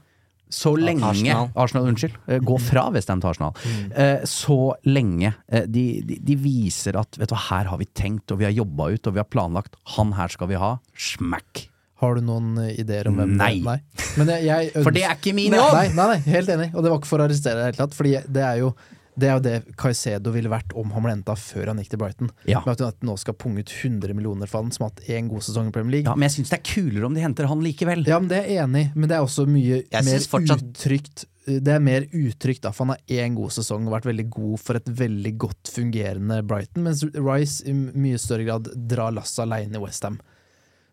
[0.50, 1.50] Så lenge Arsenal.
[1.58, 2.18] Arsenal, unnskyld.
[2.28, 3.56] Eh, Gå fra Westham til Arsenal.
[3.66, 4.26] Mm.
[4.30, 8.42] Så lenge eh, de, de, de viser at vet du, her har vi tenkt, og
[8.42, 9.80] vi har jobba ut, og vi har planlagt.
[9.98, 10.76] Han her skal vi ha.
[10.96, 11.66] Smack!
[12.04, 13.54] Har du noen eh, ideer om hvem Nei.
[13.64, 13.78] nei.
[14.20, 15.78] Men jeg, jeg For det er ikke min jobb!
[15.78, 16.70] Nei, nei, nei, helt enig.
[16.76, 18.30] Og det var ikke for å arrestere deg i det hele tatt.
[18.36, 18.74] Det er jo
[19.18, 22.02] det, er jo det Caicedo ville vært om han ble henta før han gikk til
[22.02, 22.32] Brighton.
[22.50, 22.62] Ja.
[22.66, 25.30] Med at hun nå skal punge ut 100 millioner for han, som har hatt én
[25.32, 26.10] god sesong i Premier League.
[26.10, 28.04] Ja, men jeg syns det er kulere om de henter han likevel.
[28.10, 30.66] Ja, men Det er jeg enig i, men det er også mye Jeg mer fortsatt-
[30.68, 31.26] utrygt.
[31.46, 34.60] Det er mer utrygt, da, for han har én god sesong og vært veldig god
[34.60, 39.78] for et veldig godt fungerende Brighton, mens Rice i mye større grad drar lasset aleine
[39.78, 40.18] i Westham.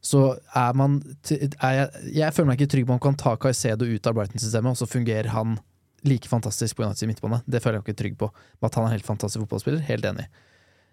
[0.03, 0.99] Så er man
[1.31, 1.49] er
[1.79, 4.75] jeg, jeg føler meg ikke trygg på om man kan ta Caicedo ut av Brighton-systemet,
[4.75, 5.57] og så fungerer han
[6.09, 7.43] like fantastisk på United midtbane.
[7.47, 8.31] Det føler jeg ikke trygg på.
[8.61, 10.27] Men At han er en helt fantastisk fotballspiller, helt enig.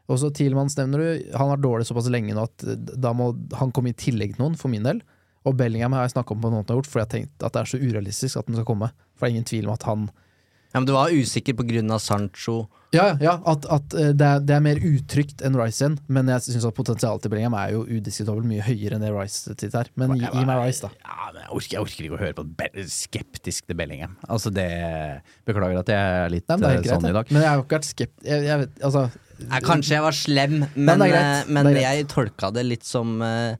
[0.09, 1.09] Og så Thielmanns nevner du.
[1.37, 2.65] Han har dårlig såpass lenge nå at
[2.97, 5.03] da må han komme i tillegg til noen, for min del.
[5.47, 7.55] Og Bellingham har jeg snakka om på noen måte gjort, fordi jeg har tenkt at
[7.55, 8.89] det er så urealistisk at den skal komme.
[9.15, 10.09] For det er ingen tvil om at han
[10.69, 11.57] Ja, men du var usikker
[11.89, 12.67] av Sancho.
[12.93, 16.29] Ja, ja, at, at eh, det, er, det er mer utrygt enn Rice igjen, men
[16.29, 19.91] jeg syns potensialet til Bellingham er jo udiskutabelt mye høyere enn det Rice sitt her.
[19.99, 20.91] Men gi, gi meg Rice, da.
[21.05, 24.15] Ja, men jeg orker, jeg orker ikke å høre på skeptisk til Bellingham.
[24.25, 24.69] Altså det
[25.45, 27.33] Beklager at jeg er litt Nei, er eh, greit, sånn i dag.
[27.33, 28.17] Men jeg har jo ikke vært skept...
[28.25, 29.05] Jeg, jeg vet, altså
[29.39, 31.85] Nei, kanskje jeg var slem, men, Men eh, men Det greit.
[31.85, 33.53] jeg tolka det litt som uh,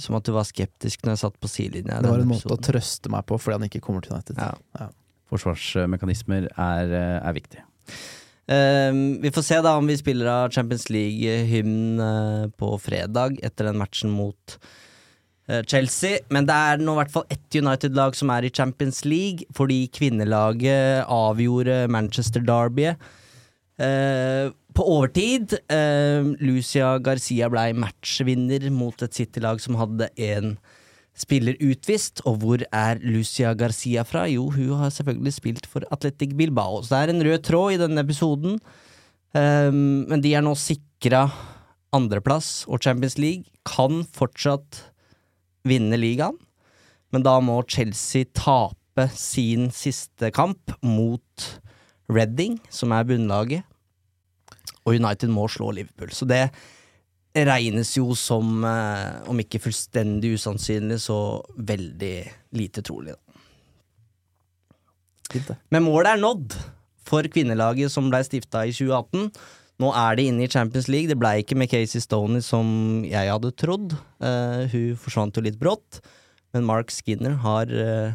[0.00, 1.98] Som at du var skeptisk når jeg satt på sidelinja.
[2.02, 4.38] Det var en måte å trøste meg på fordi han ikke kommer til United.
[4.38, 4.54] Ja.
[4.78, 4.92] Ja.
[5.32, 7.64] Forsvarsmekanismer er, eh, er viktig.
[8.50, 13.68] Eh, vi får se da om vi spiller av Champions League-hymn eh, på fredag etter
[13.68, 14.56] den matchen mot
[15.48, 16.24] eh, Chelsea.
[16.34, 19.84] Men det er nå i hvert fall ett United-lag som er i Champions League, fordi
[19.94, 22.92] kvinnelaget avgjorde Manchester Derby.
[24.72, 25.56] På overtid.
[26.44, 30.52] Lucia Garcia blei matchvinner mot et City-lag som hadde en
[31.18, 32.22] spiller utvist.
[32.28, 34.26] Og hvor er Lucia Garcia fra?
[34.30, 36.82] Jo, hun har selvfølgelig spilt for Atletic Bilbao.
[36.82, 38.60] Så det er en rød tråd i denne episoden.
[39.32, 41.26] Um, men de er nå sikra
[41.92, 44.82] andreplass, og Champions League kan fortsatt
[45.68, 46.38] vinne ligaen.
[47.12, 51.48] Men da må Chelsea tape sin siste kamp mot
[52.12, 53.68] Reading, som er bunnlaget.
[54.82, 56.10] Og United må slå Liverpool.
[56.12, 56.48] Så det
[57.34, 62.16] regnes jo som, eh, om ikke fullstendig usannsynlig, så veldig
[62.52, 63.14] lite trolig.
[63.16, 63.18] Da.
[65.72, 66.56] Men målet er nådd
[67.08, 69.30] for kvinnelaget som ble stifta i 2018.
[69.82, 71.08] Nå er de inne i Champions League.
[71.08, 73.96] Det blei ikke med Casey Stoney som jeg hadde trodd.
[74.22, 76.02] Eh, hun forsvant jo litt brått.
[76.52, 78.12] Men Mark Skinner har eh,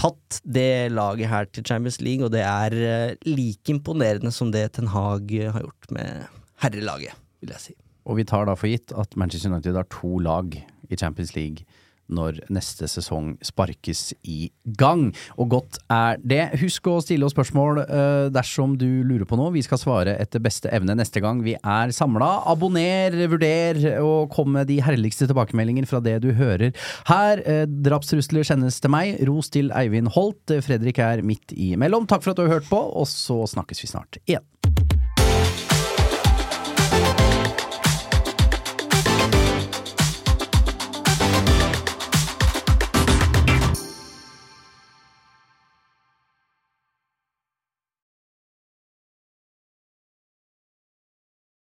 [0.00, 4.70] tatt det laget her til Champions League, og det er eh, like imponerende som det
[4.78, 7.78] Ten Hag har gjort med herrelaget, vil jeg si.
[8.10, 10.58] Og vi tar da for gitt at Manchester United har to lag
[10.90, 11.64] i Champions League
[12.10, 14.48] når neste sesong sparkes i
[14.78, 15.10] gang.
[15.38, 16.40] Og godt er det.
[16.58, 19.52] Husk å stille oss spørsmål uh, dersom du lurer på noe.
[19.54, 22.32] Vi skal svare etter beste evne neste gang vi er samla.
[22.50, 26.74] Abonner, vurder og kom med de herligste tilbakemeldinger fra det du hører
[27.10, 27.44] her.
[27.46, 29.20] Uh, Drapstrusler sendes til meg.
[29.30, 30.58] Ros til Eivind Holt.
[30.66, 32.10] Fredrik er midt imellom.
[32.10, 34.46] Takk for at du har hørt på, og så snakkes vi snart igjen.